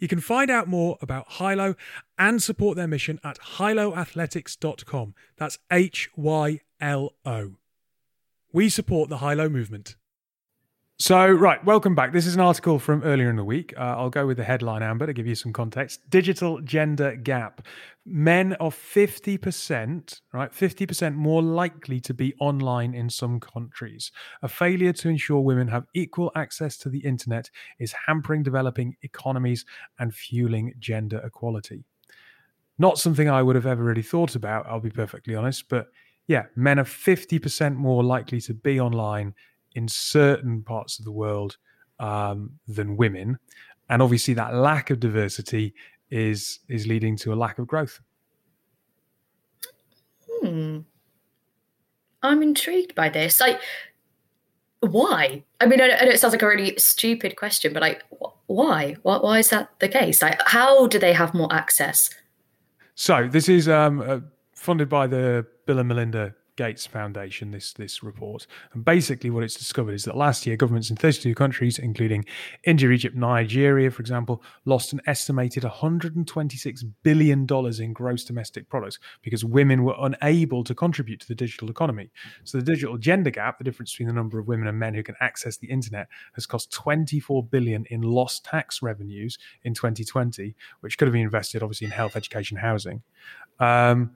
You 0.00 0.08
can 0.08 0.20
find 0.20 0.50
out 0.50 0.68
more 0.68 0.96
about 1.02 1.32
HYLO 1.32 1.76
and 2.18 2.42
support 2.42 2.76
their 2.76 2.88
mission 2.88 3.20
at 3.22 3.38
hyloathletics.com. 3.38 5.14
That's 5.36 5.58
H 5.70 6.08
Y 6.16 6.60
L 6.80 7.12
O. 7.24 7.56
We 8.52 8.68
support 8.70 9.10
the 9.10 9.18
HYLO 9.18 9.50
movement. 9.50 9.96
So, 10.98 11.30
right, 11.30 11.62
welcome 11.62 11.94
back. 11.94 12.14
This 12.14 12.26
is 12.26 12.36
an 12.36 12.40
article 12.40 12.78
from 12.78 13.02
earlier 13.02 13.28
in 13.28 13.36
the 13.36 13.44
week. 13.44 13.74
Uh, 13.76 13.82
I'll 13.82 14.08
go 14.08 14.26
with 14.26 14.38
the 14.38 14.44
headline, 14.44 14.82
Amber, 14.82 15.04
to 15.04 15.12
give 15.12 15.26
you 15.26 15.34
some 15.34 15.52
context. 15.52 16.00
Digital 16.08 16.58
gender 16.62 17.16
gap. 17.16 17.66
Men 18.06 18.54
are 18.60 18.70
50%, 18.70 20.20
right, 20.32 20.50
50% 20.50 21.14
more 21.14 21.42
likely 21.42 22.00
to 22.00 22.14
be 22.14 22.32
online 22.40 22.94
in 22.94 23.10
some 23.10 23.40
countries. 23.40 24.10
A 24.40 24.48
failure 24.48 24.94
to 24.94 25.10
ensure 25.10 25.40
women 25.40 25.68
have 25.68 25.84
equal 25.94 26.32
access 26.34 26.78
to 26.78 26.88
the 26.88 27.00
internet 27.00 27.50
is 27.78 27.94
hampering 28.06 28.42
developing 28.42 28.96
economies 29.02 29.66
and 29.98 30.14
fueling 30.14 30.72
gender 30.78 31.20
equality. 31.22 31.84
Not 32.78 32.96
something 32.96 33.28
I 33.28 33.42
would 33.42 33.56
have 33.56 33.66
ever 33.66 33.84
really 33.84 34.00
thought 34.00 34.34
about, 34.34 34.66
I'll 34.66 34.80
be 34.80 34.88
perfectly 34.88 35.34
honest, 35.34 35.68
but 35.68 35.88
yeah, 36.26 36.46
men 36.56 36.78
are 36.78 36.84
50% 36.84 37.76
more 37.76 38.02
likely 38.02 38.40
to 38.40 38.54
be 38.54 38.80
online 38.80 39.34
in 39.76 39.86
certain 39.86 40.62
parts 40.62 40.98
of 40.98 41.04
the 41.04 41.12
world 41.12 41.56
um, 42.00 42.50
than 42.66 42.96
women, 42.96 43.38
and 43.88 44.02
obviously 44.02 44.34
that 44.34 44.54
lack 44.54 44.90
of 44.90 44.98
diversity 44.98 45.74
is 46.10 46.60
is 46.68 46.86
leading 46.86 47.16
to 47.18 47.32
a 47.32 47.36
lack 47.36 47.58
of 47.58 47.66
growth. 47.66 48.00
Hmm. 50.28 50.80
I'm 52.22 52.42
intrigued 52.42 52.94
by 52.94 53.08
this. 53.08 53.40
Like, 53.40 53.60
why? 54.80 55.44
I 55.60 55.66
mean, 55.66 55.80
I 55.80 55.88
know 55.88 55.96
it 56.00 56.18
sounds 56.18 56.34
like 56.34 56.42
a 56.42 56.46
really 56.46 56.76
stupid 56.76 57.36
question, 57.36 57.72
but 57.72 57.82
like, 57.82 58.02
why? 58.46 58.96
Why, 59.02 59.18
why 59.18 59.38
is 59.38 59.50
that 59.50 59.78
the 59.78 59.88
case? 59.88 60.22
Like, 60.22 60.40
how 60.46 60.86
do 60.86 60.98
they 60.98 61.12
have 61.12 61.34
more 61.34 61.52
access? 61.52 62.10
So 62.94 63.28
this 63.30 63.48
is 63.48 63.68
um, 63.68 64.00
uh, 64.00 64.20
funded 64.54 64.88
by 64.88 65.06
the 65.06 65.46
Bill 65.66 65.78
and 65.78 65.88
Melinda 65.88 66.34
Gates 66.56 66.86
Foundation, 66.86 67.50
this, 67.50 67.72
this 67.72 68.02
report. 68.02 68.46
And 68.72 68.84
basically, 68.84 69.30
what 69.30 69.44
it's 69.44 69.54
discovered 69.54 69.92
is 69.92 70.04
that 70.04 70.16
last 70.16 70.46
year, 70.46 70.56
governments 70.56 70.90
in 70.90 70.96
32 70.96 71.34
countries, 71.34 71.78
including 71.78 72.24
India, 72.64 72.90
Egypt, 72.90 73.14
Nigeria, 73.14 73.90
for 73.90 74.00
example, 74.00 74.42
lost 74.64 74.92
an 74.92 75.00
estimated 75.06 75.62
$126 75.62 76.84
billion 77.02 77.46
in 77.48 77.92
gross 77.92 78.24
domestic 78.24 78.68
products 78.68 78.98
because 79.22 79.44
women 79.44 79.84
were 79.84 79.94
unable 79.98 80.64
to 80.64 80.74
contribute 80.74 81.20
to 81.20 81.28
the 81.28 81.34
digital 81.34 81.70
economy. 81.70 82.10
So, 82.44 82.58
the 82.58 82.64
digital 82.64 82.96
gender 82.96 83.30
gap, 83.30 83.58
the 83.58 83.64
difference 83.64 83.92
between 83.92 84.08
the 84.08 84.14
number 84.14 84.38
of 84.38 84.48
women 84.48 84.66
and 84.66 84.78
men 84.78 84.94
who 84.94 85.02
can 85.02 85.14
access 85.20 85.56
the 85.58 85.68
internet, 85.68 86.08
has 86.34 86.46
cost 86.46 86.72
24 86.72 87.44
billion 87.44 87.84
in 87.90 88.02
lost 88.02 88.44
tax 88.44 88.82
revenues 88.82 89.38
in 89.62 89.74
2020, 89.74 90.54
which 90.80 90.98
could 90.98 91.06
have 91.06 91.12
been 91.12 91.22
invested, 91.22 91.62
obviously, 91.62 91.84
in 91.84 91.90
health, 91.90 92.16
education, 92.16 92.56
housing. 92.56 93.02
Um, 93.60 94.12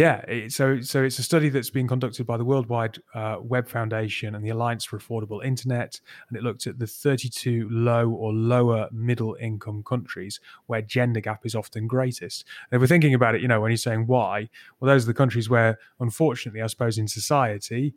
yeah, 0.00 0.20
it, 0.28 0.52
so 0.52 0.80
so 0.80 1.02
it's 1.02 1.18
a 1.18 1.22
study 1.22 1.50
that's 1.50 1.68
been 1.68 1.86
conducted 1.86 2.26
by 2.26 2.38
the 2.38 2.44
Worldwide 2.44 2.96
uh, 3.12 3.36
Web 3.38 3.68
Foundation 3.68 4.34
and 4.34 4.42
the 4.42 4.48
Alliance 4.48 4.82
for 4.82 4.98
Affordable 4.98 5.44
Internet, 5.44 6.00
and 6.26 6.38
it 6.38 6.42
looked 6.42 6.66
at 6.66 6.78
the 6.78 6.86
32 6.86 7.68
low 7.70 8.08
or 8.08 8.32
lower 8.32 8.88
middle 8.92 9.36
income 9.38 9.82
countries 9.82 10.40
where 10.68 10.80
gender 10.80 11.20
gap 11.20 11.44
is 11.44 11.54
often 11.54 11.86
greatest. 11.86 12.46
And 12.70 12.78
if 12.78 12.80
we're 12.80 12.86
thinking 12.86 13.12
about 13.12 13.34
it, 13.34 13.42
you 13.42 13.48
know, 13.48 13.60
when 13.60 13.72
you're 13.72 13.76
saying 13.76 14.06
why, 14.06 14.48
well, 14.80 14.90
those 14.90 15.04
are 15.04 15.08
the 15.08 15.12
countries 15.12 15.50
where, 15.50 15.78
unfortunately, 15.98 16.62
I 16.62 16.68
suppose 16.68 16.96
in 16.96 17.06
society, 17.06 17.92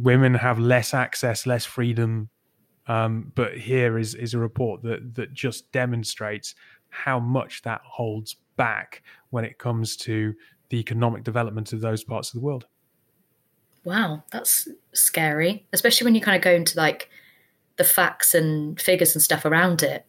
women 0.00 0.32
have 0.32 0.58
less 0.58 0.94
access, 0.94 1.46
less 1.46 1.66
freedom. 1.66 2.30
Um, 2.86 3.30
but 3.34 3.58
here 3.58 3.98
is 3.98 4.14
is 4.14 4.32
a 4.32 4.38
report 4.38 4.80
that 4.84 5.16
that 5.16 5.34
just 5.34 5.70
demonstrates 5.70 6.54
how 6.88 7.20
much 7.20 7.60
that 7.60 7.82
holds 7.84 8.36
back 8.56 9.02
when 9.28 9.44
it 9.44 9.58
comes 9.58 9.94
to 9.96 10.34
the 10.70 10.78
economic 10.78 11.24
development 11.24 11.72
of 11.72 11.80
those 11.80 12.04
parts 12.04 12.28
of 12.28 12.34
the 12.34 12.44
world. 12.44 12.66
Wow, 13.84 14.22
that's 14.30 14.68
scary, 14.92 15.66
especially 15.72 16.04
when 16.04 16.14
you 16.14 16.20
kind 16.20 16.36
of 16.36 16.42
go 16.42 16.52
into 16.52 16.76
like 16.76 17.08
the 17.76 17.84
facts 17.84 18.34
and 18.34 18.80
figures 18.80 19.14
and 19.14 19.22
stuff 19.22 19.44
around 19.44 19.82
it. 19.82 20.04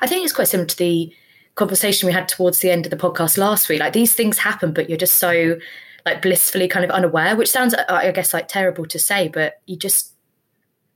I 0.00 0.06
think 0.06 0.24
it's 0.24 0.34
quite 0.34 0.48
similar 0.48 0.66
to 0.66 0.76
the 0.76 1.14
conversation 1.54 2.06
we 2.06 2.12
had 2.12 2.28
towards 2.28 2.60
the 2.60 2.70
end 2.70 2.86
of 2.86 2.90
the 2.90 2.96
podcast 2.96 3.38
last 3.38 3.68
week. 3.68 3.80
Like 3.80 3.92
these 3.92 4.14
things 4.14 4.38
happen, 4.38 4.72
but 4.72 4.88
you're 4.88 4.98
just 4.98 5.18
so 5.18 5.58
like 6.04 6.22
blissfully 6.22 6.68
kind 6.68 6.84
of 6.84 6.90
unaware, 6.90 7.36
which 7.36 7.50
sounds, 7.50 7.74
I 7.74 8.10
guess, 8.10 8.34
like 8.34 8.48
terrible 8.48 8.86
to 8.86 8.98
say, 8.98 9.28
but 9.28 9.60
you 9.66 9.76
just, 9.76 10.12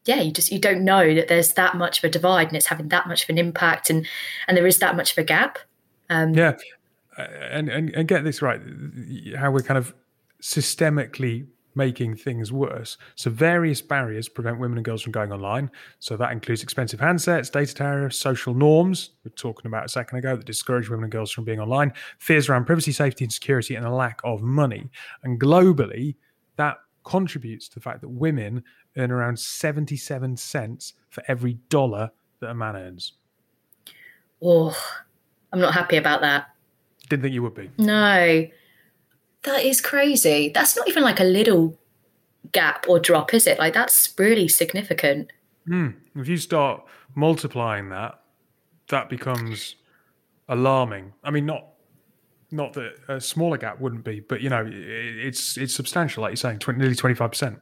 yeah, 0.05 0.20
you 0.20 0.33
just 0.33 0.50
you 0.50 0.59
don't 0.59 0.85
know 0.85 1.14
that 1.14 1.29
there's 1.29 1.55
that 1.55 1.76
much 1.76 1.98
of 1.98 2.05
a 2.05 2.09
divide 2.09 2.48
and 2.48 2.57
it's 2.57 2.66
having 2.66 2.88
that 2.88 3.09
much 3.09 3.24
of 3.24 3.31
an 3.31 3.38
impact, 3.38 3.90
and 3.90 4.07
and 4.46 4.57
there 4.57 4.66
is 4.66 4.79
that 4.79 4.96
much 4.96 5.12
of 5.12 5.18
a 5.18 5.24
gap. 5.24 5.59
Um, 6.11 6.35
yeah, 6.35 6.57
and, 7.16 7.68
and 7.68 7.94
and 7.94 8.09
get 8.09 8.24
this 8.24 8.42
right, 8.42 8.61
how 9.37 9.50
we're 9.50 9.62
kind 9.62 9.79
of 9.79 9.94
systemically 10.40 11.46
making 11.76 12.16
things 12.16 12.50
worse. 12.50 12.96
So, 13.14 13.31
various 13.31 13.81
barriers 13.83 14.29
prevent 14.29 14.59
women 14.59 14.79
and 14.79 14.85
girls 14.85 15.02
from 15.02 15.12
going 15.12 15.31
online. 15.31 15.70
So, 16.00 16.16
that 16.16 16.33
includes 16.33 16.62
expensive 16.62 16.98
handsets, 16.98 17.52
data 17.52 17.74
tariffs, 17.74 18.16
social 18.16 18.55
norms, 18.55 19.11
we 19.22 19.29
are 19.29 19.35
talking 19.35 19.66
about 19.66 19.85
a 19.85 19.88
second 19.88 20.18
ago, 20.18 20.35
that 20.35 20.46
discourage 20.46 20.88
women 20.88 21.05
and 21.05 21.12
girls 21.12 21.31
from 21.31 21.44
being 21.44 21.61
online, 21.61 21.92
fears 22.18 22.48
around 22.48 22.64
privacy, 22.64 22.92
safety, 22.92 23.24
and 23.24 23.33
security, 23.33 23.76
and 23.76 23.87
a 23.87 23.90
lack 23.90 24.20
of 24.24 24.42
money. 24.42 24.90
And 25.22 25.38
globally, 25.38 26.16
that 26.57 26.79
contributes 27.05 27.68
to 27.68 27.74
the 27.76 27.81
fact 27.81 28.00
that 28.00 28.09
women 28.09 28.64
earn 28.96 29.12
around 29.12 29.38
77 29.38 30.37
cents 30.37 30.94
for 31.11 31.22
every 31.29 31.55
dollar 31.68 32.11
that 32.40 32.50
a 32.50 32.55
man 32.55 32.74
earns. 32.74 33.12
Oh, 34.42 34.76
I'm 35.52 35.61
not 35.61 35.74
happy 35.74 35.96
about 35.96 36.22
that. 36.22 36.48
Didn't 37.09 37.23
think 37.23 37.35
you 37.35 37.42
would 37.42 37.55
be. 37.55 37.71
No. 37.79 38.47
That 39.42 39.64
is 39.64 39.81
crazy. 39.81 40.51
That's 40.53 40.77
not 40.77 40.88
even 40.88 41.03
like 41.03 41.21
a 41.21 41.25
little 41.25 41.79
gap 42.53 42.87
or 42.88 42.99
drop, 42.99 43.33
is 43.35 43.47
it? 43.47 43.59
Like 43.59 43.75
that's 43.75 44.12
really 44.19 44.49
significant. 44.49 45.31
Mm. 45.69 45.95
If 46.16 46.29
you 46.29 46.37
start 46.37 46.85
multiplying 47.14 47.88
that, 47.90 48.21
that 48.88 49.09
becomes 49.09 49.77
alarming. 50.49 51.12
I 51.25 51.31
mean, 51.31 51.47
not 51.47 51.66
not 52.51 52.73
that 52.75 52.95
a 53.09 53.21
smaller 53.21 53.59
gap 53.59 53.81
wouldn't 53.81 54.05
be, 54.05 54.21
but 54.21 54.40
you 54.40 54.51
know, 54.51 54.64
it's 54.69 55.57
it's 55.57 55.75
substantial, 55.75 56.23
like 56.23 56.31
you're 56.31 56.37
saying, 56.37 56.59
20, 56.59 56.79
nearly 56.79 56.95
twenty 56.95 57.14
five 57.14 57.31
percent. 57.31 57.61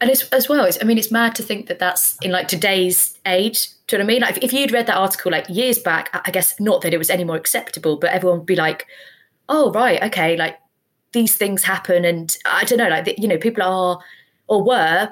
And 0.00 0.10
it's, 0.10 0.28
as 0.30 0.48
well, 0.48 0.68
I 0.80 0.84
mean, 0.84 0.98
it's 0.98 1.10
mad 1.10 1.34
to 1.36 1.42
think 1.42 1.66
that 1.66 1.78
that's 1.78 2.16
in 2.22 2.30
like 2.30 2.48
today's 2.48 3.18
age. 3.26 3.68
Do 3.86 3.96
you 3.96 3.98
know 3.98 4.04
what 4.04 4.10
I 4.10 4.14
mean? 4.14 4.22
Like, 4.22 4.36
if, 4.36 4.44
if 4.44 4.52
you'd 4.52 4.72
read 4.72 4.86
that 4.86 4.96
article 4.96 5.32
like 5.32 5.48
years 5.48 5.78
back, 5.78 6.10
I 6.26 6.30
guess 6.30 6.58
not 6.60 6.82
that 6.82 6.94
it 6.94 6.98
was 6.98 7.10
any 7.10 7.24
more 7.24 7.36
acceptable, 7.36 7.96
but 7.96 8.10
everyone 8.10 8.38
would 8.38 8.46
be 8.46 8.56
like, 8.56 8.86
"Oh, 9.48 9.70
right, 9.72 10.02
okay, 10.04 10.36
like 10.36 10.58
these 11.16 11.34
things 11.34 11.64
happen 11.64 12.04
and 12.04 12.36
i 12.44 12.62
don't 12.64 12.78
know 12.78 12.88
like 12.88 13.14
you 13.16 13.26
know 13.26 13.38
people 13.38 13.62
are 13.62 13.98
or 14.48 14.62
were 14.62 15.10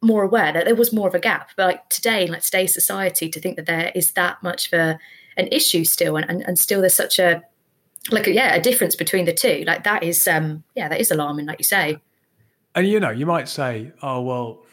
more 0.00 0.22
aware 0.22 0.52
that 0.52 0.64
there 0.64 0.74
was 0.74 0.90
more 0.90 1.06
of 1.06 1.14
a 1.14 1.18
gap 1.18 1.50
but 1.54 1.66
like 1.66 1.88
today 1.90 2.26
like 2.26 2.42
today's 2.42 2.72
society 2.72 3.28
to 3.28 3.38
think 3.38 3.56
that 3.56 3.66
there 3.66 3.92
is 3.94 4.12
that 4.12 4.42
much 4.42 4.72
of 4.72 4.78
a, 4.78 4.98
an 5.36 5.46
issue 5.48 5.84
still 5.84 6.16
and, 6.16 6.28
and, 6.30 6.40
and 6.42 6.58
still 6.58 6.80
there's 6.80 6.94
such 6.94 7.18
a 7.18 7.42
like 8.10 8.26
a, 8.26 8.32
yeah 8.32 8.54
a 8.54 8.60
difference 8.60 8.94
between 8.94 9.26
the 9.26 9.34
two 9.34 9.64
like 9.66 9.84
that 9.84 10.02
is 10.02 10.26
um 10.26 10.64
yeah 10.74 10.88
that 10.88 10.98
is 10.98 11.10
alarming 11.10 11.44
like 11.44 11.58
you 11.58 11.64
say 11.64 11.98
and 12.74 12.86
you 12.86 13.00
know 13.00 13.10
you 13.10 13.26
might 13.26 13.48
say 13.48 13.92
oh 14.02 14.20
well 14.22 14.64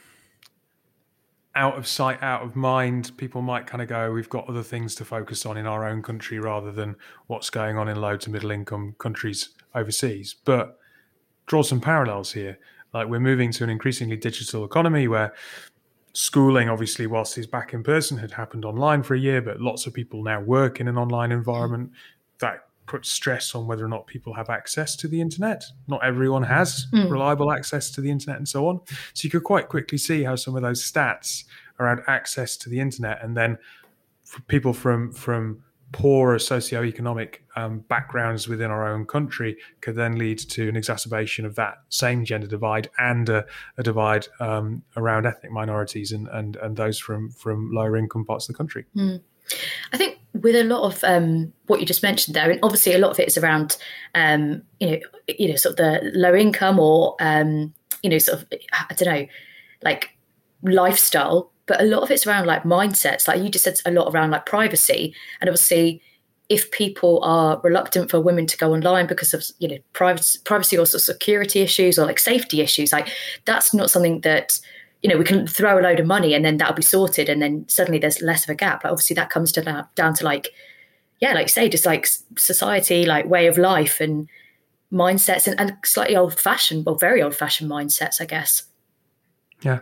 out 1.56 1.78
of 1.78 1.88
sight, 1.88 2.22
out 2.22 2.44
of 2.44 2.56
mind. 2.56 3.12
People 3.18 3.42
might 3.42 3.68
kind 3.68 3.82
of 3.82 3.90
go, 3.90 4.12
we've 4.12 4.30
got 4.30 4.48
other 4.48 4.64
things 4.64 4.96
to 4.96 5.06
focus 5.06 5.46
on 5.46 5.58
in 5.58 5.68
our 5.68 5.88
own 5.88 6.02
country 6.02 6.40
rather 6.40 6.72
than 6.72 6.96
what's 7.28 7.50
going 7.50 7.78
on 7.78 7.88
in 7.88 8.00
low 8.00 8.16
to 8.18 8.30
middle 8.30 8.52
income 8.52 8.96
countries 9.00 9.50
overseas. 9.76 10.36
But 10.46 10.78
draw 11.48 11.62
some 11.62 11.82
parallels 11.82 12.32
here. 12.32 12.58
Like 12.94 13.08
we're 13.08 13.20
moving 13.20 13.52
to 13.54 13.64
an 13.64 13.70
increasingly 13.70 14.18
digital 14.18 14.64
economy 14.64 15.08
where 15.08 15.34
schooling, 16.14 16.70
obviously, 16.70 17.08
whilst 17.08 17.38
is 17.38 17.48
back 17.48 17.74
in 17.74 17.84
person, 17.84 18.18
had 18.18 18.32
happened 18.32 18.66
online 18.66 19.04
for 19.04 19.16
a 19.16 19.20
year, 19.20 19.42
but 19.42 19.62
lots 19.62 19.86
of 19.86 19.94
people 19.94 20.24
now 20.24 20.42
work 20.42 20.80
in 20.80 20.88
an 20.88 20.98
online 20.98 21.32
environment. 21.32 21.92
That 22.40 22.66
puts 22.92 23.10
stress 23.10 23.56
on 23.56 23.68
whether 23.68 23.86
or 23.86 23.88
not 23.88 24.06
people 24.06 24.34
have 24.34 24.50
access 24.50 24.98
to 24.98 25.08
the 25.08 25.22
internet. 25.22 25.64
Not 25.88 26.04
everyone 26.04 26.44
has 26.44 26.88
mm. 26.94 27.10
reliable 27.10 27.50
access 27.50 27.90
to 27.92 28.02
the 28.02 28.12
internet 28.12 28.36
and 28.36 28.46
so 28.46 28.68
on. 28.68 28.82
So 29.14 29.26
you 29.26 29.30
could 29.30 29.46
quite 29.46 29.70
quickly 29.70 29.98
see 29.98 30.24
how 30.24 30.36
some 30.36 30.58
of 30.58 30.62
those 30.62 30.84
stats 30.84 31.46
around 31.80 32.02
access 32.08 32.58
to 32.58 32.70
the 32.70 32.82
internet 32.82 33.24
and 33.24 33.38
then 33.38 33.58
people 34.48 34.74
from 34.74 35.14
from 35.14 35.64
poorer 35.94 36.38
socioeconomic 36.38 37.36
um, 37.56 37.80
backgrounds 37.88 38.50
within 38.50 38.70
our 38.70 38.86
own 38.86 39.06
country 39.06 39.58
could 39.80 39.96
then 39.96 40.18
lead 40.18 40.40
to 40.40 40.68
an 40.68 40.76
exacerbation 40.76 41.46
of 41.46 41.56
that 41.56 41.76
same 41.88 42.26
gender 42.26 42.48
divide 42.48 42.90
and 42.98 43.30
a, 43.30 43.46
a 43.78 43.84
divide 43.84 44.28
um, 44.42 44.84
around 44.98 45.26
ethnic 45.26 45.52
minorities 45.52 46.12
and, 46.12 46.28
and, 46.30 46.58
and 46.58 46.76
those 46.76 47.00
from, 47.00 47.30
from 47.32 47.72
lower 47.72 47.96
income 47.98 48.26
parts 48.26 48.48
of 48.48 48.54
the 48.54 48.58
country. 48.58 48.86
Mm. 48.96 49.22
I 49.92 49.98
think 49.98 50.21
with 50.42 50.56
a 50.56 50.64
lot 50.64 50.84
of 50.84 51.04
um, 51.04 51.54
what 51.68 51.80
you 51.80 51.86
just 51.86 52.04
mentioned 52.04 52.36
there, 52.36 52.50
and 52.50 52.60
obviously 52.64 52.94
a 52.94 52.98
lot 52.98 53.12
of 53.12 53.20
it 53.20 53.28
is 53.28 53.38
around, 53.38 53.78
um, 54.16 54.62
you 54.80 54.92
know, 54.92 55.00
you 55.28 55.50
know, 55.50 55.56
sort 55.56 55.74
of 55.74 55.78
the 55.78 56.12
low 56.14 56.34
income 56.34 56.80
or, 56.80 57.16
um, 57.20 57.74
you 58.04 58.10
know, 58.10 58.18
sort 58.18 58.42
of, 58.42 58.48
I 58.74 58.94
don't 58.94 59.14
know, 59.14 59.28
like 59.84 60.10
lifestyle, 60.64 61.52
but 61.68 61.82
a 61.82 61.86
lot 61.86 62.02
of 62.02 62.12
it's 62.12 62.26
around 62.26 62.48
like 62.48 62.64
mindsets. 62.64 63.28
Like 63.28 63.42
you 63.42 63.50
just 63.50 63.64
said, 63.64 63.80
a 63.86 63.92
lot 63.92 64.14
around 64.14 64.32
like 64.32 64.46
privacy, 64.46 65.14
and 65.40 65.50
obviously, 65.50 66.02
if 66.50 66.70
people 66.72 67.22
are 67.24 67.62
reluctant 67.64 68.12
for 68.12 68.20
women 68.20 68.46
to 68.48 68.58
go 68.58 68.74
online 68.74 69.08
because 69.08 69.34
of 69.34 69.44
you 69.60 69.68
know 69.68 69.78
privacy, 69.94 70.40
privacy 70.44 70.78
or 70.78 70.86
security 70.86 71.62
issues 71.62 72.00
or 72.00 72.06
like 72.06 72.20
safety 72.20 72.62
issues, 72.62 72.92
like 72.92 73.10
that's 73.46 73.74
not 73.74 73.90
something 73.90 74.22
that 74.22 74.60
you 75.02 75.10
know, 75.10 75.18
we 75.18 75.24
can 75.24 75.48
throw 75.48 75.80
a 75.80 75.82
load 75.82 76.00
of 76.00 76.06
money 76.06 76.34
and 76.34 76.46
then 76.46 76.58
that'll 76.58 76.76
be 76.76 76.82
sorted, 76.82 77.30
and 77.30 77.42
then 77.42 77.66
suddenly 77.68 78.00
there's 78.00 78.22
less 78.22 78.44
of 78.44 78.50
a 78.50 78.56
gap. 78.56 78.84
Like 78.84 78.92
obviously, 78.92 79.16
that 79.16 79.30
comes 79.30 79.52
to 79.54 79.88
down 79.96 80.14
to 80.16 80.26
like, 80.26 80.50
yeah, 81.20 81.34
like 81.34 81.50
say, 81.50 81.70
just 81.70 81.86
like 81.86 82.08
society, 82.38 83.06
like 83.06 83.26
way 83.26 83.48
of 83.48 83.58
life 83.58 84.00
and 84.00 84.28
mindsets, 84.92 85.48
and, 85.48 85.60
and 85.60 85.78
slightly 85.84 86.16
old 86.16 86.40
fashioned, 86.40 86.86
well, 86.86 86.96
very 86.96 87.22
old 87.22 87.36
fashioned 87.36 87.70
mindsets, 87.70 88.22
I 88.22 88.26
guess. 88.26 88.64
Yeah, 89.64 89.80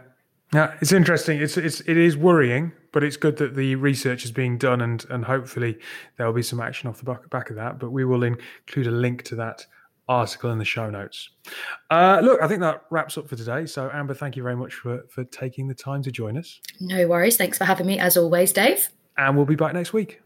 yeah, 0.53 0.75
it's 0.81 0.91
interesting. 0.91 1.41
It's 1.41 1.57
it's 1.57 1.81
it 1.81 1.97
is 1.97 2.15
worrying, 2.15 2.71
but 2.93 3.03
it's 3.03 3.17
good 3.17 3.37
that 3.37 3.55
the 3.55 3.75
research 3.75 4.23
is 4.23 4.31
being 4.31 4.57
done, 4.57 4.81
and 4.81 5.05
and 5.09 5.25
hopefully 5.25 5.77
there 6.17 6.25
will 6.25 6.33
be 6.33 6.43
some 6.43 6.61
action 6.61 6.89
off 6.89 7.01
the 7.01 7.19
back 7.29 7.49
of 7.49 7.55
that. 7.57 7.77
But 7.77 7.91
we 7.91 8.05
will 8.05 8.23
include 8.23 8.87
a 8.87 8.91
link 8.91 9.23
to 9.23 9.35
that 9.35 9.65
article 10.09 10.51
in 10.51 10.57
the 10.57 10.65
show 10.65 10.89
notes. 10.89 11.29
Uh, 11.89 12.19
look, 12.21 12.41
I 12.41 12.47
think 12.47 12.59
that 12.61 12.83
wraps 12.89 13.17
up 13.17 13.29
for 13.29 13.37
today. 13.37 13.65
So, 13.65 13.89
Amber, 13.93 14.13
thank 14.13 14.35
you 14.35 14.43
very 14.43 14.55
much 14.55 14.73
for, 14.73 15.05
for 15.09 15.23
taking 15.23 15.67
the 15.67 15.75
time 15.75 16.01
to 16.03 16.11
join 16.11 16.37
us. 16.37 16.59
No 16.81 17.07
worries. 17.07 17.37
Thanks 17.37 17.57
for 17.57 17.65
having 17.65 17.87
me, 17.87 17.99
as 17.99 18.17
always, 18.17 18.51
Dave. 18.51 18.89
And 19.17 19.37
we'll 19.37 19.45
be 19.45 19.55
back 19.55 19.73
next 19.73 19.93
week. 19.93 20.19